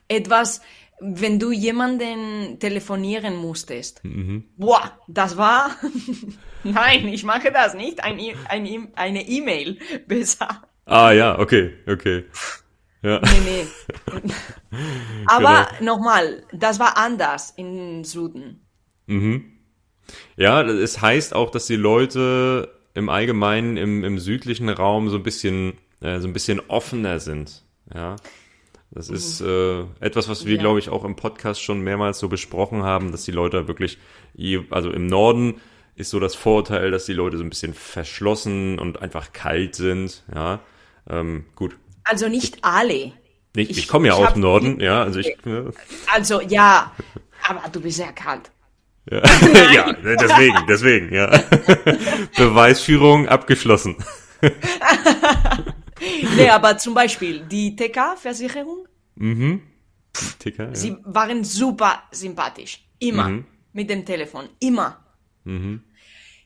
etwas, 0.09 0.62
wenn 1.01 1.38
du 1.38 1.51
jemanden 1.53 2.59
telefonieren 2.59 3.37
musstest, 3.37 4.05
mhm. 4.05 4.45
boah, 4.57 4.99
das 5.09 5.37
war, 5.37 5.71
nein, 6.64 7.09
ich 7.09 7.25
mache 7.25 7.51
das 7.53 7.75
nicht, 7.75 8.03
ein, 8.05 8.18
e, 8.18 8.35
ein, 8.49 8.66
e, 8.66 8.81
eine 8.95 9.27
E-Mail 9.27 9.79
besser. 10.07 10.62
Ah 10.87 11.12
ja, 11.12 11.38
okay, 11.38 11.75
okay. 11.87 12.25
Ja. 13.03 13.21
Nee, 13.21 13.40
nee. 13.45 14.31
Aber 15.27 15.68
genau. 15.79 15.97
nochmal, 15.97 16.45
das 16.53 16.79
war 16.79 16.97
anders 16.97 17.53
im 17.57 18.05
Süden. 18.05 18.64
Mhm. 19.07 19.52
Ja, 20.37 20.62
es 20.62 21.01
heißt 21.01 21.35
auch, 21.35 21.51
dass 21.51 21.66
die 21.66 21.77
Leute 21.77 22.70
im 22.94 23.09
Allgemeinen 23.09 23.77
im, 23.77 24.05
im 24.05 24.18
südlichen 24.18 24.68
Raum 24.68 25.09
so 25.09 25.16
ein 25.16 25.22
bisschen, 25.22 25.75
äh, 26.01 26.20
so 26.20 26.29
ein 26.29 26.33
bisschen 26.33 26.61
offener 26.68 27.20
sind. 27.20 27.62
Ja. 27.94 28.16
Das 28.90 29.09
ist 29.09 29.40
äh, 29.40 29.81
etwas, 30.01 30.29
was 30.29 30.44
wir, 30.44 30.57
Ja. 30.57 30.61
glaube 30.61 30.79
ich, 30.79 30.90
auch 30.90 31.05
im 31.05 31.16
Podcast 31.16 31.62
schon 31.62 31.81
mehrmals 31.81 32.18
so 32.18 32.29
besprochen 32.29 32.83
haben, 32.83 33.11
dass 33.11 33.25
die 33.25 33.31
Leute 33.33 33.66
wirklich, 33.66 33.96
also 34.70 34.90
im 34.90 35.07
Norden 35.07 35.61
ist 35.96 36.11
so 36.11 36.20
das 36.20 36.35
Vorurteil, 36.35 36.90
dass 36.90 37.07
die 37.07 37.14
Leute 37.14 37.38
so 37.38 37.42
ein 37.44 37.48
bisschen 37.51 37.72
verschlossen 37.72 38.79
und 38.79 39.01
einfach 39.01 39.33
kalt 39.33 39.75
sind. 39.77 40.22
Ja, 40.35 40.61
ähm, 41.09 41.46
gut. 41.55 41.77
Also 42.05 42.29
nicht 42.29 42.59
alle. 42.62 43.12
Ich, 43.57 43.70
ich, 43.70 43.79
Ich- 43.79 43.88
komme 43.88 44.09
ja 44.09 44.14
aus 44.14 44.35
dem 44.35 44.42
Norden, 44.42 44.79
ja, 44.81 45.03
also 45.03 45.20
ich. 45.20 45.37
Ja, 45.46 45.64
Also 46.12 46.40
ja, 46.42 46.92
aber 47.48 47.62
du 47.72 47.81
bist 47.81 47.96
sehr 47.96 48.12
kalt. 48.12 48.51
Ja. 49.11 49.23
ja 49.73 49.93
deswegen, 49.93 50.59
deswegen, 50.69 51.12
ja. 51.15 51.27
Beweisführung 52.37 53.29
abgeschlossen. 53.29 53.97
Nee, 56.37 56.49
aber 56.49 56.79
zum 56.79 56.95
Beispiel 56.95 57.41
die 57.41 57.77
TK-Versicherung, 57.77 58.87
Ticker, 60.38 60.69
ja. 60.69 60.75
sie 60.75 60.97
waren 61.05 61.45
super 61.45 62.03
sympathisch. 62.11 62.85
Immer. 62.99 63.29
Mhm. 63.29 63.45
Mit 63.73 63.88
dem 63.88 64.05
Telefon. 64.05 64.49
Immer. 64.61 64.99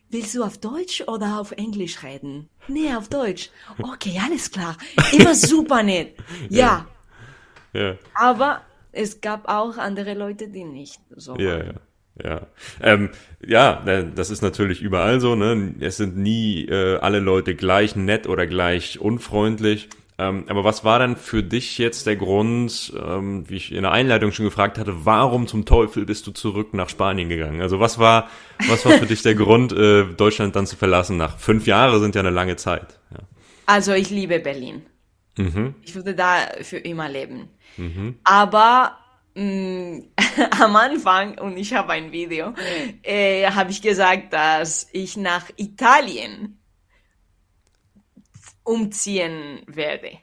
Willst 0.08 0.34
du 0.34 0.44
auf 0.44 0.58
Deutsch 0.58 1.02
oder 1.06 1.40
auf 1.40 1.52
Englisch 1.52 2.02
reden? 2.02 2.48
Nee, 2.68 2.94
auf 2.94 3.08
Deutsch. 3.08 3.50
Okay, 3.82 4.20
alles 4.22 4.50
klar. 4.50 4.76
Immer 5.12 5.34
super 5.34 5.82
nett. 5.82 6.16
Ja. 6.48 6.86
ja. 7.72 7.96
Aber 8.14 8.62
es 8.92 9.20
gab 9.20 9.48
auch 9.48 9.76
andere 9.76 10.14
Leute, 10.14 10.48
die 10.48 10.64
nicht 10.64 11.00
so 11.16 11.36
Ja, 11.36 11.58
waren. 11.58 11.66
ja. 11.66 11.74
Ja, 12.22 12.46
ähm, 12.82 13.10
ja, 13.46 13.82
äh, 13.86 14.06
das 14.14 14.30
ist 14.30 14.42
natürlich 14.42 14.80
überall 14.80 15.20
so. 15.20 15.34
Ne? 15.34 15.74
Es 15.80 15.98
sind 15.98 16.16
nie 16.16 16.64
äh, 16.64 16.96
alle 16.98 17.20
Leute 17.20 17.54
gleich 17.54 17.94
nett 17.94 18.26
oder 18.26 18.46
gleich 18.46 18.98
unfreundlich. 19.00 19.88
Ähm, 20.18 20.44
aber 20.48 20.64
was 20.64 20.82
war 20.82 20.98
dann 20.98 21.16
für 21.16 21.42
dich 21.42 21.76
jetzt 21.76 22.06
der 22.06 22.16
Grund, 22.16 22.92
ähm, 22.98 23.44
wie 23.50 23.56
ich 23.56 23.72
in 23.72 23.82
der 23.82 23.92
Einleitung 23.92 24.32
schon 24.32 24.46
gefragt 24.46 24.78
hatte, 24.78 25.04
warum 25.04 25.46
zum 25.46 25.66
Teufel 25.66 26.06
bist 26.06 26.26
du 26.26 26.30
zurück 26.30 26.72
nach 26.72 26.88
Spanien 26.88 27.28
gegangen? 27.28 27.60
Also 27.60 27.80
was 27.80 27.98
war, 27.98 28.30
was 28.66 28.86
war 28.86 28.92
für 28.92 29.04
dich 29.06 29.20
der 29.20 29.34
Grund, 29.34 29.72
äh, 29.72 30.04
Deutschland 30.04 30.56
dann 30.56 30.66
zu 30.66 30.76
verlassen? 30.76 31.18
Nach 31.18 31.36
fünf 31.36 31.66
Jahre 31.66 32.00
sind 32.00 32.14
ja 32.14 32.22
eine 32.22 32.30
lange 32.30 32.56
Zeit. 32.56 32.98
Ja. 33.10 33.18
Also 33.66 33.92
ich 33.92 34.08
liebe 34.08 34.38
Berlin. 34.38 34.86
Mhm. 35.36 35.74
Ich 35.82 35.94
würde 35.94 36.14
da 36.14 36.38
für 36.62 36.78
immer 36.78 37.10
leben. 37.10 37.50
Aber 38.24 38.92
mh, 38.94 39.05
am 40.60 40.76
Anfang, 40.76 41.38
und 41.38 41.56
ich 41.58 41.74
habe 41.74 41.92
ein 41.92 42.10
Video, 42.10 42.54
äh, 43.02 43.46
habe 43.50 43.70
ich 43.70 43.82
gesagt, 43.82 44.32
dass 44.32 44.88
ich 44.92 45.16
nach 45.18 45.50
Italien 45.56 46.58
umziehen 48.64 49.62
werde. 49.66 50.18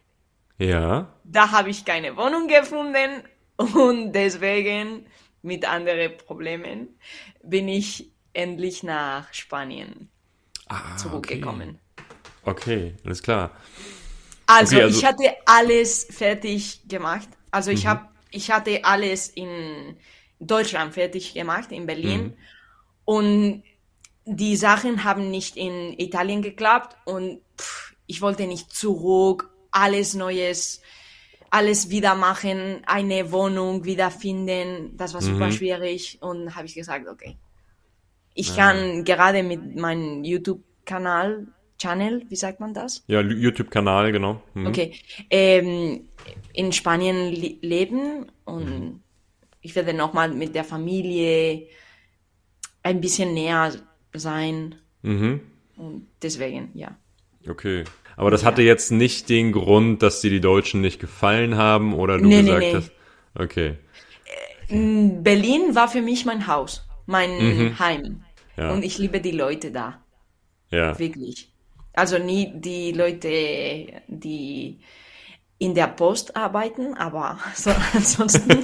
Ja, 0.58 1.14
Da 1.24 1.52
habe 1.52 1.70
ich 1.70 1.86
keine 1.86 2.16
Wohnung 2.18 2.48
gefunden 2.48 3.24
und 3.58 4.14
deswegen 4.14 5.06
mit 5.42 5.66
anderen 5.68 6.18
Problemen 6.18 6.98
bin 7.44 7.68
ich 7.68 8.12
endlich 8.34 8.82
nach 8.84 9.32
Spanien 9.34 10.10
ah, 10.70 10.96
zurückgekommen. 10.98 11.80
Okay. 12.44 12.92
okay, 12.92 12.96
alles 13.06 13.22
klar. 13.22 13.52
Also, 14.48 14.76
Okay, 14.78 14.86
also- 14.86 15.00
ich 15.00 15.06
hatte 15.06 15.36
alles 15.46 16.08
fertig 16.10 16.82
gemacht. 16.88 17.28
Also 17.52 17.72
Mhm. 17.72 17.78
ich 17.78 17.88
habe, 17.88 18.08
ich 18.34 18.52
hatte 18.52 18.84
alles 18.84 19.30
in 19.30 19.96
Deutschland 20.40 20.94
fertig 20.94 21.34
gemacht, 21.34 21.72
in 21.72 21.86
Berlin. 21.86 22.24
Mhm. 22.24 22.34
Und 23.06 23.64
die 24.26 24.56
Sachen 24.56 25.04
haben 25.04 25.30
nicht 25.32 25.58
in 25.58 25.98
Italien 26.00 26.42
geklappt 26.42 26.96
und 27.06 27.42
pff, 27.58 27.94
ich 28.08 28.22
wollte 28.22 28.48
nicht 28.48 28.72
zurück, 28.72 29.50
alles 29.72 30.14
Neues, 30.14 30.82
alles 31.50 31.90
wieder 31.90 32.16
machen, 32.16 32.82
eine 32.86 33.32
Wohnung 33.32 33.86
wiederfinden. 33.86 34.96
Das 34.98 35.14
war 35.14 35.22
super 35.22 35.48
Mhm. 35.48 35.52
schwierig 35.52 36.18
und 36.22 36.56
habe 36.56 36.66
ich 36.66 36.74
gesagt, 36.76 37.08
okay. 37.08 37.38
Ich 38.34 38.52
Ah. 38.52 38.56
kann 38.56 39.04
gerade 39.04 39.44
mit 39.44 39.76
meinem 39.76 40.24
YouTube-Kanal, 40.24 41.48
Channel, 41.84 42.24
wie 42.30 42.36
sagt 42.38 42.60
man 42.62 42.74
das? 42.74 43.04
Ja, 43.08 43.20
YouTube-Kanal, 43.22 44.12
genau. 44.14 44.42
Mhm. 44.54 44.68
Okay, 44.68 44.94
ähm, 45.30 46.08
in 46.54 46.72
Spanien 46.72 47.32
le 47.34 47.58
leben 47.62 48.32
und 48.46 49.02
ich 49.62 49.76
werde 49.76 49.94
nochmal 49.94 50.30
mit 50.30 50.56
der 50.56 50.64
Familie 50.64 51.68
ein 52.84 53.02
bisschen 53.02 53.34
näher 53.34 53.74
sein 54.14 54.76
Mhm. 55.02 55.42
und 55.78 56.08
deswegen, 56.22 56.70
ja. 56.74 56.96
Okay. 57.50 57.84
Aber 58.16 58.32
das 58.32 58.46
hatte 58.46 58.62
jetzt 58.62 58.92
nicht 58.92 59.28
den 59.28 59.52
Grund, 59.52 60.02
dass 60.04 60.22
dir 60.22 60.30
die 60.30 60.40
Deutschen 60.40 60.80
nicht 60.82 61.00
gefallen 61.02 61.58
haben 61.58 61.94
oder 61.94 62.18
du 62.18 62.28
Nee, 62.28 62.42
nee, 62.44 62.44
gesagt 62.44 62.62
nee. 62.62 62.76
hast. 62.76 62.92
Okay. 63.36 63.78
Berlin 64.70 65.76
war 65.76 65.88
für 65.90 66.02
mich 66.02 66.26
mein 66.26 66.48
Haus, 66.48 66.88
mein 67.06 67.78
Heim 67.80 68.02
Mhm. 68.02 68.24
Ja. 68.56 68.72
und 68.72 68.84
ich 68.86 68.98
liebe 68.98 69.20
die 69.20 69.32
Leute 69.32 69.72
da, 69.72 70.02
Ja. 70.72 70.98
wirklich. 71.00 71.53
Also 71.94 72.18
nie 72.18 72.52
die 72.56 72.92
Leute, 72.92 74.02
die 74.08 74.80
in 75.60 75.76
der 75.76 75.88
Post 75.88 76.36
arbeiten, 76.36 76.96
aber 76.96 77.40
so, 77.56 77.72
ansonsten 77.94 78.64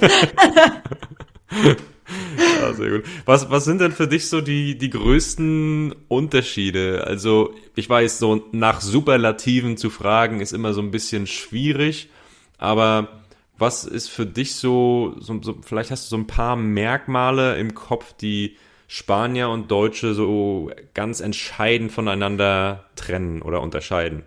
ja, 2.60 2.72
sehr 2.74 2.90
gut. 2.90 3.04
Was, 3.24 3.50
was 3.50 3.64
sind 3.64 3.80
denn 3.80 3.92
für 3.92 4.08
dich 4.08 4.28
so 4.28 4.40
die, 4.40 4.76
die 4.76 4.90
größten 4.90 5.94
Unterschiede? 6.08 7.04
Also, 7.06 7.54
ich 7.76 7.88
weiß, 7.88 8.18
so 8.18 8.48
nach 8.52 8.80
Superlativen 8.80 9.76
zu 9.76 9.90
fragen 9.90 10.40
ist 10.40 10.52
immer 10.52 10.72
so 10.72 10.80
ein 10.80 10.90
bisschen 10.90 11.26
schwierig, 11.26 12.10
aber 12.58 13.22
was 13.58 13.84
ist 13.84 14.08
für 14.08 14.26
dich 14.26 14.54
so, 14.54 15.14
so, 15.20 15.40
so 15.42 15.56
vielleicht 15.62 15.90
hast 15.90 16.06
du 16.06 16.10
so 16.10 16.16
ein 16.16 16.26
paar 16.26 16.56
Merkmale 16.56 17.56
im 17.56 17.74
Kopf, 17.74 18.14
die 18.14 18.56
Spanier 18.92 19.50
und 19.50 19.70
Deutsche 19.70 20.14
so 20.14 20.72
ganz 20.94 21.20
entscheidend 21.20 21.92
voneinander 21.92 22.86
trennen 22.96 23.40
oder 23.40 23.60
unterscheiden? 23.60 24.24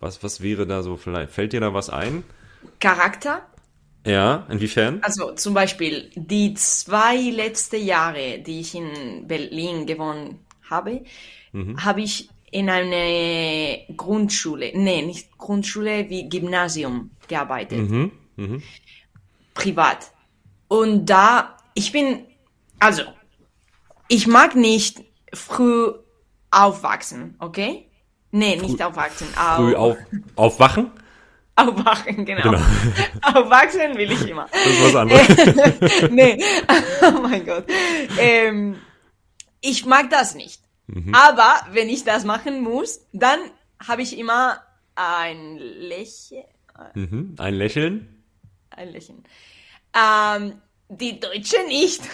Was, 0.00 0.24
was 0.24 0.42
wäre 0.42 0.66
da 0.66 0.82
so 0.82 0.96
vielleicht? 0.96 1.30
Fällt 1.30 1.52
dir 1.52 1.60
da 1.60 1.72
was 1.72 1.88
ein? 1.88 2.24
Charakter 2.80 3.46
Ja, 4.04 4.44
inwiefern? 4.50 4.98
Also 5.02 5.34
zum 5.34 5.54
Beispiel 5.54 6.10
die 6.16 6.54
zwei 6.54 7.30
letzten 7.30 7.84
Jahre, 7.84 8.40
die 8.40 8.58
ich 8.58 8.74
in 8.74 9.28
Berlin 9.28 9.86
gewohnt 9.86 10.40
habe, 10.68 11.04
habe 11.78 12.02
ich 12.02 12.28
in 12.50 12.68
eine 12.68 13.84
Grundschule, 13.96 14.72
nee, 14.74 15.02
nicht 15.02 15.38
Grundschule, 15.38 16.10
wie 16.10 16.28
Gymnasium 16.28 17.12
gearbeitet. 17.28 17.88
Mhm. 17.88 18.10
Mhm. 18.34 18.62
Privat. 19.54 20.10
Und 20.66 21.06
da, 21.06 21.56
ich 21.74 21.92
bin, 21.92 22.24
also, 22.80 23.02
ich 24.08 24.26
mag 24.26 24.54
nicht 24.54 25.02
früh 25.32 25.92
aufwachsen, 26.50 27.36
okay? 27.38 27.90
Nee, 28.30 28.56
nicht 28.56 28.82
aufwachsen, 28.82 29.28
au, 29.36 29.56
Früh 29.56 29.74
auf, 29.74 29.96
aufwachen? 30.36 30.90
aufwachen, 31.56 32.24
genau. 32.24 32.42
Genau. 32.42 32.58
Aufwachsen 33.22 33.96
will 33.96 34.12
ich 34.12 34.28
immer. 34.28 34.46
Das 34.52 34.66
ist 34.66 34.84
was 34.84 34.94
anderes. 34.96 36.10
nee, 36.10 36.38
oh 37.02 37.20
mein 37.22 37.46
Gott. 37.46 37.64
Ähm, 38.18 38.76
ich 39.60 39.86
mag 39.86 40.10
das 40.10 40.34
nicht. 40.34 40.60
Mhm. 40.86 41.14
Aber 41.14 41.54
wenn 41.72 41.88
ich 41.88 42.04
das 42.04 42.24
machen 42.24 42.60
muss, 42.60 43.00
dann 43.12 43.38
habe 43.86 44.02
ich 44.02 44.18
immer 44.18 44.60
ein 44.94 45.56
Lächeln. 45.56 46.44
Mhm. 46.94 47.34
Ein 47.38 47.54
Lächeln? 47.54 48.22
Ein 48.70 48.90
Lächeln. 48.90 49.24
Ähm, 49.94 50.60
die 50.88 51.18
Deutsche 51.20 51.64
nicht. 51.66 52.02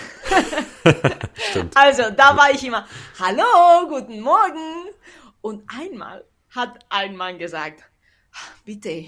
Also 1.74 2.10
da 2.10 2.36
war 2.36 2.50
ich 2.50 2.64
immer, 2.64 2.86
hallo, 3.18 3.88
guten 3.88 4.20
Morgen. 4.20 4.90
Und 5.40 5.64
einmal 5.68 6.24
hat 6.50 6.78
ein 6.88 7.16
Mann 7.16 7.38
gesagt, 7.38 7.82
bitte, 8.64 9.06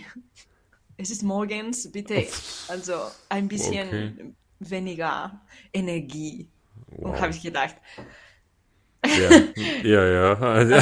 es 0.97 1.11
ist 1.11 1.23
morgens, 1.23 1.91
bitte, 1.91 2.27
also 2.69 3.11
ein 3.29 3.49
bisschen 3.49 3.89
Okay. 3.89 4.35
weniger 4.61 5.41
Energie. 5.73 6.49
Und 7.03 7.13
Wow. 7.13 7.21
habe 7.21 7.31
ich 7.33 7.43
gedacht, 7.43 7.77
Ja, 9.07 10.07
ja. 10.07 10.07
ja. 10.07 10.33
also, 10.41 10.75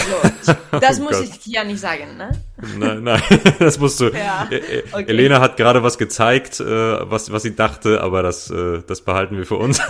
das 0.81 1.01
Oh 1.01 1.03
muss 1.05 1.13
Gott. 1.13 1.29
ich 1.45 1.47
ja 1.47 1.65
nicht 1.65 1.81
sagen, 1.81 2.17
ne? 2.17 2.31
Nein, 2.79 3.03
nein, 3.03 3.23
das 3.59 3.79
musst 3.79 4.01
du. 4.01 4.11
Ja, 4.11 4.49
Äh, 4.51 4.57
äh, 4.57 4.83
okay. 4.93 5.05
Elena 5.09 5.41
hat 5.41 5.57
gerade 5.57 5.83
was 5.83 5.99
gezeigt, 5.99 6.61
äh, 6.61 6.65
was, 7.11 7.33
was 7.33 7.43
sie 7.43 7.55
dachte, 7.57 8.01
aber 8.01 8.23
das, 8.23 8.51
äh, 8.51 8.83
das 8.87 9.01
behalten 9.03 9.37
wir 9.37 9.47
für 9.47 9.57
uns. 9.57 9.81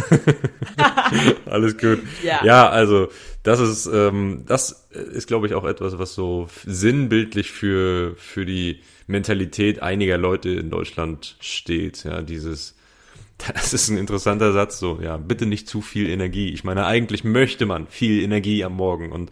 Alles 1.46 1.76
gut. 1.76 2.00
Ja. 2.22 2.44
ja, 2.44 2.68
also 2.68 3.08
das 3.42 3.60
ist, 3.60 3.86
ähm, 3.86 4.44
das 4.46 4.86
ist, 4.90 5.26
glaube 5.26 5.46
ich, 5.46 5.54
auch 5.54 5.64
etwas, 5.64 5.98
was 5.98 6.14
so 6.14 6.48
sinnbildlich 6.64 7.50
für, 7.50 8.14
für 8.16 8.46
die 8.46 8.80
Mentalität 9.06 9.82
einiger 9.82 10.16
Leute 10.16 10.50
in 10.50 10.70
Deutschland 10.70 11.36
steht. 11.40 12.04
Ja, 12.04 12.22
dieses, 12.22 12.74
das 13.54 13.72
ist 13.72 13.88
ein 13.88 13.96
interessanter 13.96 14.52
Satz, 14.52 14.78
so, 14.78 15.00
ja, 15.00 15.16
bitte 15.16 15.46
nicht 15.46 15.68
zu 15.68 15.80
viel 15.82 16.08
Energie. 16.08 16.52
Ich 16.52 16.64
meine, 16.64 16.86
eigentlich 16.86 17.24
möchte 17.24 17.66
man 17.66 17.86
viel 17.88 18.22
Energie 18.22 18.64
am 18.64 18.74
Morgen 18.76 19.12
und 19.12 19.30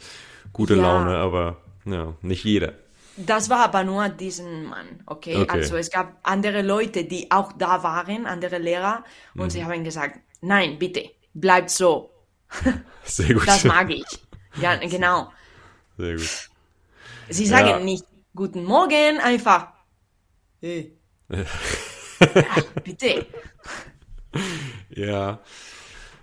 gute 0.52 0.74
Ja. 0.74 0.82
Laune, 0.82 1.16
aber 1.16 1.58
ja, 1.84 2.14
nicht 2.22 2.44
jeder. 2.44 2.74
Das 3.16 3.50
war 3.50 3.64
aber 3.64 3.84
nur 3.84 4.08
diesen 4.08 4.64
Mann, 4.66 5.02
okay? 5.06 5.36
Okay. 5.36 5.50
Also 5.50 5.76
es 5.76 5.90
gab 5.90 6.16
andere 6.22 6.62
Leute, 6.62 7.04
die 7.04 7.30
auch 7.30 7.52
da 7.52 7.82
waren, 7.82 8.26
andere 8.26 8.58
Lehrer, 8.58 9.04
und 9.34 9.44
Mhm. 9.46 9.50
sie 9.50 9.64
haben 9.64 9.84
gesagt, 9.84 10.20
nein, 10.40 10.78
bitte, 10.78 11.10
bleibt 11.34 11.70
so. 11.70 12.10
Sehr 13.04 13.34
gut. 13.34 13.46
Das 13.46 13.64
mag 13.64 13.90
ich. 13.90 14.04
Ja, 14.60 14.76
genau. 14.76 15.30
Sehr 15.98 16.16
gut. 16.16 16.50
Sie 17.28 17.46
sagen 17.46 17.68
Ja. 17.68 17.78
nicht 17.78 18.04
guten 18.34 18.64
Morgen, 18.64 19.18
einfach. 19.22 19.68
Hey. 20.60 20.96
ja, 21.30 21.44
bitte. 22.84 23.26
Ja. 24.92 25.40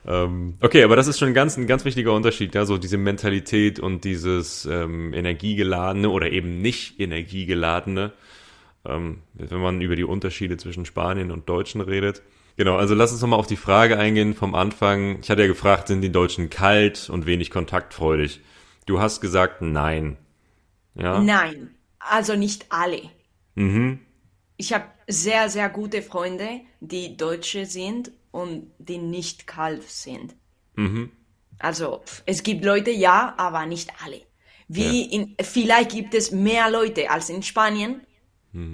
Ähm, 0.05 0.55
okay, 0.61 0.83
aber 0.83 0.95
das 0.95 1.07
ist 1.07 1.19
schon 1.19 1.29
ein 1.29 1.33
ganz, 1.33 1.57
ein 1.57 1.67
ganz 1.67 1.83
wichtiger 1.83 2.13
Unterschied, 2.13 2.55
ja, 2.55 2.65
so 2.65 2.77
diese 2.77 2.97
Mentalität 2.97 3.79
und 3.79 4.03
dieses 4.03 4.65
ähm, 4.65 5.13
energiegeladene 5.13 6.09
oder 6.09 6.31
eben 6.31 6.61
nicht 6.61 6.99
energiegeladene, 6.99 8.13
ähm, 8.85 9.19
wenn 9.33 9.59
man 9.59 9.81
über 9.81 9.95
die 9.95 10.05
Unterschiede 10.05 10.57
zwischen 10.57 10.85
Spanien 10.85 11.31
und 11.31 11.49
Deutschen 11.49 11.81
redet. 11.81 12.21
Genau, 12.55 12.77
also 12.77 12.95
lass 12.95 13.11
uns 13.11 13.21
nochmal 13.21 13.39
auf 13.39 13.47
die 13.47 13.57
Frage 13.57 13.99
eingehen 13.99 14.33
vom 14.33 14.55
Anfang. 14.55 15.19
Ich 15.21 15.29
hatte 15.29 15.41
ja 15.41 15.47
gefragt, 15.47 15.89
sind 15.89 16.01
die 16.01 16.11
Deutschen 16.11 16.49
kalt 16.49 17.09
und 17.09 17.25
wenig 17.25 17.51
kontaktfreudig? 17.51 18.41
Du 18.85 18.99
hast 18.99 19.21
gesagt, 19.21 19.61
nein. 19.61 20.17
Ja? 20.95 21.21
Nein, 21.21 21.75
also 21.99 22.35
nicht 22.35 22.65
alle. 22.69 23.01
Mhm. 23.55 23.99
Ich 24.57 24.73
habe 24.73 24.85
sehr, 25.07 25.49
sehr 25.49 25.69
gute 25.69 26.01
Freunde, 26.01 26.61
die 26.79 27.15
Deutsche 27.15 27.65
sind 27.65 28.11
und 28.31 28.71
die 28.79 28.97
nicht 28.97 29.47
kalt 29.47 29.83
sind. 29.89 30.35
Mhm. 30.75 31.11
Also 31.59 32.01
es 32.25 32.43
gibt 32.43 32.63
Leute, 32.65 32.91
ja, 32.91 33.33
aber 33.37 33.65
nicht 33.65 33.91
alle. 34.03 34.21
Wie 34.67 35.03
in, 35.03 35.35
vielleicht 35.41 35.91
gibt 35.91 36.13
es 36.13 36.31
mehr 36.31 36.69
Leute 36.69 37.09
als 37.09 37.29
in 37.29 37.41
Spanien, 37.41 38.01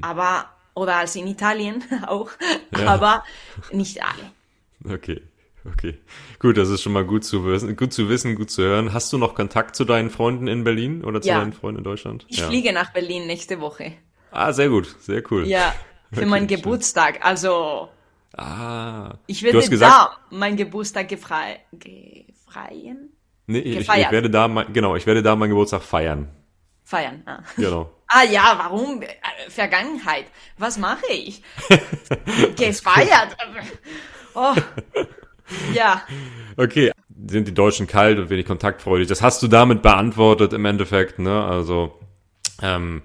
aber 0.01 0.49
oder 0.75 0.95
als 0.95 1.15
in 1.15 1.27
Italien 1.27 1.83
auch, 2.07 2.31
Ja. 2.77 2.87
aber 2.87 3.23
nicht 3.71 4.01
alle. 4.01 4.93
Okay, 4.95 5.21
okay. 5.65 5.99
Gut, 6.39 6.57
das 6.57 6.69
ist 6.69 6.81
schon 6.81 6.93
mal 6.93 7.05
gut 7.05 7.23
zu 7.23 7.45
wissen, 7.45 7.75
gut 7.75 7.93
zu 7.93 8.09
wissen, 8.09 8.35
gut 8.35 8.49
zu 8.49 8.63
hören. 8.63 8.91
Hast 8.93 9.13
du 9.13 9.17
noch 9.17 9.35
Kontakt 9.35 9.75
zu 9.75 9.85
deinen 9.85 10.09
Freunden 10.09 10.47
in 10.47 10.63
Berlin 10.63 11.03
oder 11.03 11.21
zu 11.21 11.29
Ja. 11.29 11.39
deinen 11.39 11.53
Freunden 11.53 11.79
in 11.79 11.83
Deutschland? 11.83 12.25
Ich 12.29 12.41
fliege 12.41 12.73
nach 12.73 12.91
Berlin 12.91 13.27
nächste 13.27 13.59
Woche. 13.61 13.93
Ah, 14.33 14.51
sehr 14.53 14.69
gut, 14.69 14.87
sehr 14.99 15.21
cool. 15.31 15.47
Ja, 15.47 15.73
für 16.11 16.21
Okay, 16.21 16.29
meinen 16.29 16.49
schön. 16.49 16.57
Geburtstag. 16.57 17.25
Also 17.25 17.89
Ah, 18.35 19.15
ich 19.27 19.39
du 19.39 19.45
werde 19.45 19.57
hast 19.59 19.69
gesagt, 19.69 19.91
da 19.91 20.17
meinen 20.35 20.57
Geburtstag 20.57 21.07
gefrei 21.07 21.59
gefreien? 21.71 23.11
nee, 23.47 23.59
ich, 23.59 23.87
ich 23.87 24.11
werde 24.11 24.29
da, 24.29 24.47
mein, 24.47 24.73
genau, 24.73 24.95
ich 24.95 25.05
werde 25.05 25.21
da 25.21 25.35
meinen 25.35 25.49
Geburtstag 25.51 25.83
feiern. 25.83 26.29
Feiern. 26.83 27.23
Ah. 27.25 27.39
Genau. 27.57 27.89
Ah 28.15 28.23
ja, 28.25 28.53
warum? 28.59 29.01
Äh, 29.01 29.07
Vergangenheit. 29.49 30.25
Was 30.59 30.77
mache 30.77 31.07
ich? 31.11 31.41
Gefeiert. 32.55 33.35
Oh. 34.35 34.53
Ja, 35.73 36.03
Okay, 36.57 36.91
sind 37.27 37.47
die 37.47 37.53
Deutschen 37.55 37.87
kalt 37.87 38.19
und 38.19 38.29
wenig 38.29 38.45
kontaktfreudig? 38.45 39.07
Das 39.07 39.23
hast 39.23 39.41
du 39.41 39.47
damit 39.47 39.81
beantwortet 39.81 40.53
im 40.53 40.65
Endeffekt, 40.65 41.17
ne? 41.17 41.43
Also, 41.43 41.99
ähm, 42.61 43.01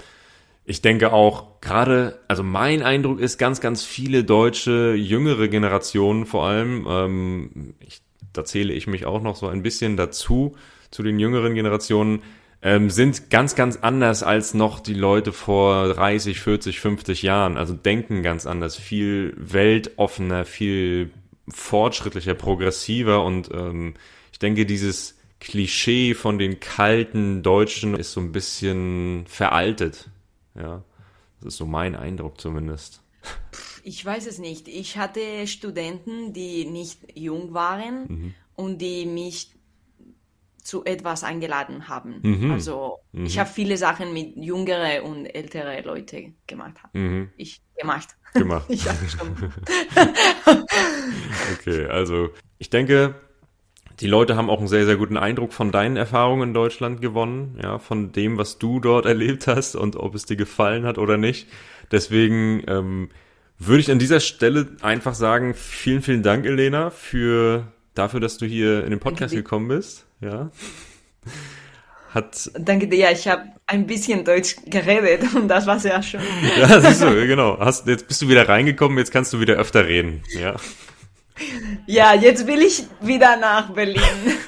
ich 0.69 0.83
denke 0.83 1.15
auch 1.15 1.63
gerade, 1.63 2.21
also 2.29 2.43
mein 2.43 2.83
Eindruck 2.83 3.21
ist, 3.21 3.39
ganz, 3.39 3.63
ganz 3.63 3.85
viele 3.85 4.23
deutsche, 4.23 4.93
jüngere 4.95 5.49
Generationen 5.49 6.27
vor 6.27 6.47
allem, 6.47 6.87
ähm, 6.87 7.75
ich, 7.81 8.03
da 8.35 8.45
zähle 8.45 8.75
ich 8.75 8.87
mich 8.87 9.07
auch 9.07 9.23
noch 9.23 9.35
so 9.35 9.49
ein 9.49 9.63
bisschen 9.63 9.97
dazu, 9.97 10.57
zu 10.91 11.03
den 11.03 11.19
jüngeren 11.19 11.55
Generationen, 11.55 12.23
ähm, 12.61 12.91
sind 12.91 13.31
ganz, 13.31 13.55
ganz 13.55 13.79
anders 13.81 14.23
als 14.23 14.53
noch 14.53 14.81
die 14.81 14.93
Leute 14.93 15.33
vor 15.33 15.89
30, 15.89 16.39
40, 16.39 16.81
50 16.81 17.23
Jahren. 17.23 17.57
Also 17.57 17.73
denken 17.73 18.23
ganz 18.23 18.45
anders, 18.45 18.77
viel 18.77 19.33
weltoffener, 19.39 20.45
viel 20.45 21.13
fortschrittlicher, 21.49 22.35
progressiver 22.35 23.25
und 23.25 23.51
ähm, 23.55 23.95
ich 24.33 24.39
denke, 24.39 24.67
dieses 24.67 25.17
Klischee 25.41 26.13
von 26.13 26.39
den 26.39 26.61
kalten 26.61 27.43
Deutschen 27.43 27.95
ist 27.95 28.13
so 28.13 28.21
ein 28.21 28.33
bisschen 28.33 29.25
veraltet. 29.29 30.11
Ja, 30.59 30.83
das 31.41 31.55
ist 31.55 31.57
so 31.59 31.67
mein 31.67 31.95
Eindruck 31.95 32.41
zumindest. 32.41 33.03
ich 33.85 34.05
weiß 34.05 34.27
es 34.27 34.39
nicht. 34.39 34.69
Ich 34.69 34.97
hatte 34.99 35.47
Studenten, 35.47 36.33
die 36.33 36.65
nicht 36.67 37.17
jung 37.17 37.55
waren 37.55 38.07
Mhm. 38.09 38.35
und 38.55 38.79
die 38.79 39.07
mich 39.07 39.53
zu 40.63 40.85
etwas 40.85 41.25
eingeladen 41.25 41.89
haben. 41.89 42.21
Mhm. 42.23 42.51
Also 42.51 42.99
ich 43.13 43.39
habe 43.39 43.49
viele 43.49 43.77
Sachen 43.79 44.13
mit 44.13 44.37
jüngere 44.37 45.03
und 45.03 45.25
ältere 45.27 45.81
Leute 45.81 46.35
gemacht. 46.47 46.77
Mhm. 46.93 47.31
Ich 47.39 47.63
gemacht. 47.77 48.09
Gemacht. 48.35 48.67
Ich 48.69 48.83
schon. 48.83 49.53
Okay, 51.55 51.87
also 51.87 52.31
ich 52.59 52.71
denke, 52.71 53.15
die 54.01 54.07
Leute 54.07 54.37
haben 54.37 54.51
auch 54.51 54.59
einen 54.59 54.69
sehr, 54.69 54.87
sehr 54.87 54.97
guten 54.97 55.17
Eindruck 55.17 55.53
von 55.53 55.73
deinen 55.73 55.97
Erfahrungen 55.97 56.51
in 56.51 56.55
Deutschland 56.55 57.01
gewonnen, 57.01 57.59
ja, 57.63 57.79
von 57.79 58.13
dem, 58.13 58.39
was 58.39 58.59
du 58.59 58.81
dort 58.81 59.07
erlebt 59.07 59.47
hast 59.47 59.75
und 59.75 59.97
ob 59.97 60.15
es 60.15 60.25
dir 60.25 60.37
gefallen 60.37 60.85
hat 60.85 60.99
oder 60.99 61.17
nicht. 61.17 61.49
Deswegen 61.91 62.63
ähm, 62.67 63.09
würde 63.59 63.81
ich 63.81 63.91
an 63.91 63.99
dieser 63.99 64.21
Stelle 64.21 64.69
einfach 64.83 65.15
sagen, 65.15 65.55
vielen, 65.55 66.03
vielen 66.03 66.23
Dank, 66.23 66.47
Elena, 66.47 66.91
für 66.91 67.73
dafür, 67.95 68.21
dass 68.21 68.39
du 68.39 68.47
hier 68.47 68.85
in 68.85 68.91
den 68.91 69.01
Podcast 69.01 69.35
gekommen 69.35 69.69
bist. 69.69 70.07
Ja. 70.21 70.51
Hat 72.11 72.51
Danke 72.59 72.89
dir. 72.89 73.11
Ich 73.11 73.29
habe 73.29 73.43
ein 73.67 73.87
bisschen 73.87 74.25
Deutsch 74.25 74.57
geredet 74.67 75.23
und 75.35 75.49
das 75.49 75.67
war 75.67 75.79
sehr 75.79 76.03
schön. 76.03 76.21
ja, 76.59 76.81
siehst 76.81 77.03
du, 77.03 77.27
genau. 77.27 77.59
Hast, 77.59 77.87
jetzt 77.87 78.09
bist 78.09 78.23
du 78.23 78.29
wieder 78.29 78.49
reingekommen, 78.49 78.97
jetzt 78.99 79.13
kannst 79.13 79.33
du 79.33 79.41
wieder 79.41 79.55
öfter 79.55 79.87
reden. 79.87 80.23
Ja. 80.31 80.57
Ja, 81.87 82.15
jetzt 82.15 82.47
will 82.47 82.61
ich 82.61 82.85
wieder 83.01 83.37
nach 83.37 83.71
Berlin 83.71 84.01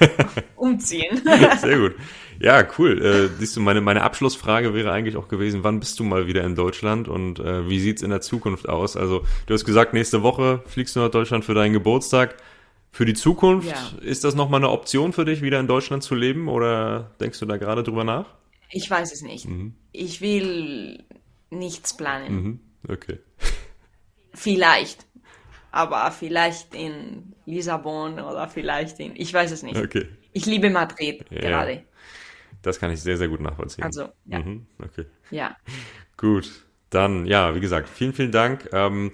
umziehen. 0.55 1.21
Sehr 1.59 1.77
gut. 1.77 1.95
Ja, 2.39 2.67
cool. 2.79 3.01
Äh, 3.03 3.29
siehst 3.39 3.55
du, 3.55 3.59
meine, 3.61 3.81
meine 3.81 4.01
Abschlussfrage 4.01 4.73
wäre 4.73 4.91
eigentlich 4.91 5.15
auch 5.15 5.27
gewesen, 5.27 5.63
wann 5.63 5.79
bist 5.79 5.99
du 5.99 6.03
mal 6.03 6.25
wieder 6.27 6.43
in 6.43 6.55
Deutschland 6.55 7.07
und 7.07 7.39
äh, 7.39 7.69
wie 7.69 7.79
sieht's 7.79 8.01
in 8.01 8.09
der 8.09 8.21
Zukunft 8.21 8.67
aus? 8.67 8.97
Also, 8.97 9.23
du 9.45 9.53
hast 9.53 9.63
gesagt, 9.65 9.93
nächste 9.93 10.23
Woche 10.23 10.63
fliegst 10.65 10.95
du 10.95 11.01
nach 11.01 11.11
Deutschland 11.11 11.45
für 11.45 11.53
deinen 11.53 11.73
Geburtstag. 11.73 12.35
Für 12.93 13.05
die 13.05 13.13
Zukunft, 13.13 13.69
Ja. 13.69 13.91
ist 14.01 14.23
das 14.23 14.35
nochmal 14.35 14.59
eine 14.59 14.69
Option 14.71 15.13
für 15.13 15.23
dich, 15.23 15.41
wieder 15.41 15.59
in 15.59 15.67
Deutschland 15.67 16.03
zu 16.03 16.13
leben 16.15 16.47
oder 16.49 17.11
denkst 17.21 17.39
du 17.39 17.45
da 17.45 17.57
gerade 17.57 17.83
drüber 17.83 18.03
nach? 18.03 18.25
Ich 18.69 18.89
weiß 18.89 19.13
es 19.13 19.21
nicht. 19.21 19.47
Ich 19.93 20.19
will 20.21 21.03
nichts 21.51 21.95
planen. 21.95 22.33
Mhm. 22.33 22.59
Okay. 22.89 23.19
Vielleicht. 24.33 25.05
Aber 25.71 26.11
vielleicht 26.11 26.75
in 26.75 27.33
Lissabon 27.45 28.19
oder 28.19 28.47
vielleicht 28.47 28.99
in. 28.99 29.13
Ich 29.15 29.33
weiß 29.33 29.51
es 29.51 29.63
nicht. 29.63 29.77
Okay. 29.77 30.07
Ich 30.33 30.45
liebe 30.45 30.69
Madrid 30.69 31.25
Ja. 31.29 31.39
gerade. 31.41 31.83
Das 32.61 32.79
kann 32.79 32.91
ich 32.91 33.01
sehr, 33.01 33.17
sehr 33.17 33.27
gut 33.27 33.39
nachvollziehen. 33.41 33.83
Also, 33.83 34.09
ja. 34.25 34.39
Mhm. 34.39 34.67
Okay. 34.83 35.05
Ja. 35.31 35.55
Gut, 36.17 36.51
dann 36.89 37.25
ja, 37.25 37.55
wie 37.55 37.59
gesagt, 37.59 37.89
vielen, 37.89 38.13
vielen 38.13 38.31
Dank. 38.31 38.69
Ähm, 38.71 39.13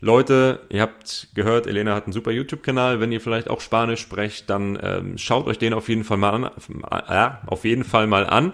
Leute, 0.00 0.60
ihr 0.68 0.82
habt 0.82 1.28
gehört, 1.34 1.66
Elena 1.66 1.94
hat 1.96 2.04
einen 2.04 2.12
super 2.12 2.30
YouTube-Kanal. 2.30 3.00
Wenn 3.00 3.10
ihr 3.10 3.20
vielleicht 3.20 3.50
auch 3.50 3.60
Spanisch 3.60 4.00
sprecht, 4.00 4.48
dann 4.48 4.78
ähm, 4.80 5.18
schaut 5.18 5.46
euch 5.48 5.58
den 5.58 5.72
auf 5.74 5.88
jeden 5.88 6.04
Fall 6.04 6.18
mal 6.18 6.30
an. 6.30 6.50
Äh, 7.08 7.30
auf 7.46 7.64
jeden 7.64 7.82
Fall 7.82 8.06
mal 8.06 8.24
an. 8.24 8.52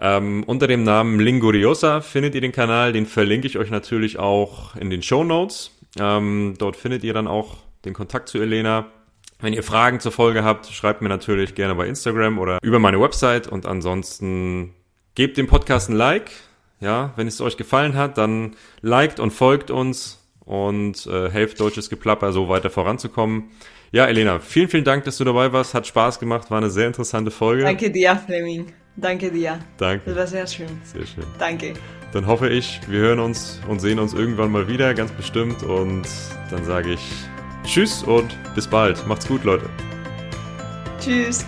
Ähm, 0.00 0.42
unter 0.44 0.66
dem 0.66 0.82
Namen 0.82 1.20
Linguriosa 1.20 2.00
findet 2.00 2.34
ihr 2.34 2.40
den 2.40 2.50
Kanal. 2.50 2.92
Den 2.92 3.06
verlinke 3.06 3.46
ich 3.46 3.56
euch 3.58 3.70
natürlich 3.70 4.18
auch 4.18 4.74
in 4.74 4.90
den 4.90 5.02
Show 5.02 5.22
Notes. 5.22 5.70
Ähm, 5.98 6.54
dort 6.58 6.76
findet 6.76 7.04
ihr 7.04 7.14
dann 7.14 7.26
auch 7.26 7.58
den 7.84 7.94
Kontakt 7.94 8.28
zu 8.28 8.38
Elena. 8.38 8.86
Wenn 9.40 9.52
ihr 9.52 9.62
Fragen 9.62 10.00
zur 10.00 10.12
Folge 10.12 10.44
habt, 10.44 10.66
schreibt 10.66 11.02
mir 11.02 11.08
natürlich 11.08 11.54
gerne 11.54 11.74
bei 11.74 11.86
Instagram 11.86 12.38
oder 12.38 12.58
über 12.62 12.78
meine 12.78 13.00
Website. 13.00 13.48
Und 13.48 13.66
ansonsten 13.66 14.74
gebt 15.14 15.36
dem 15.36 15.46
Podcast 15.46 15.90
ein 15.90 15.96
Like. 15.96 16.30
Ja, 16.80 17.12
wenn 17.16 17.26
es 17.26 17.40
euch 17.40 17.56
gefallen 17.56 17.96
hat, 17.96 18.18
dann 18.18 18.56
liked 18.82 19.20
und 19.20 19.30
folgt 19.30 19.70
uns 19.70 20.20
und 20.44 21.06
äh, 21.06 21.30
helft 21.30 21.60
deutsches 21.60 21.88
Geplapper 21.88 22.32
so 22.32 22.48
weiter 22.48 22.68
voranzukommen. 22.68 23.50
Ja, 23.94 24.06
Elena, 24.06 24.40
vielen, 24.40 24.66
vielen 24.66 24.82
Dank, 24.82 25.04
dass 25.04 25.18
du 25.18 25.24
dabei 25.24 25.52
warst. 25.52 25.72
Hat 25.72 25.86
Spaß 25.86 26.18
gemacht, 26.18 26.50
war 26.50 26.58
eine 26.58 26.68
sehr 26.68 26.88
interessante 26.88 27.30
Folge. 27.30 27.62
Danke 27.62 27.92
dir, 27.92 28.16
Fleming. 28.16 28.72
Danke 28.96 29.30
dir. 29.30 29.60
Das 29.76 29.88
Danke. 29.88 30.16
war 30.16 30.26
sehr 30.26 30.48
schön. 30.48 30.66
Sehr 30.82 31.06
schön. 31.06 31.22
Danke. 31.38 31.74
Dann 32.12 32.26
hoffe 32.26 32.48
ich, 32.48 32.80
wir 32.88 32.98
hören 32.98 33.20
uns 33.20 33.60
und 33.68 33.78
sehen 33.78 34.00
uns 34.00 34.12
irgendwann 34.12 34.50
mal 34.50 34.66
wieder, 34.66 34.94
ganz 34.94 35.12
bestimmt. 35.12 35.62
Und 35.62 36.08
dann 36.50 36.64
sage 36.64 36.94
ich 36.94 37.08
Tschüss 37.62 38.02
und 38.02 38.36
bis 38.56 38.66
bald. 38.66 39.06
Macht's 39.06 39.28
gut, 39.28 39.44
Leute. 39.44 39.70
Tschüss. 40.98 41.46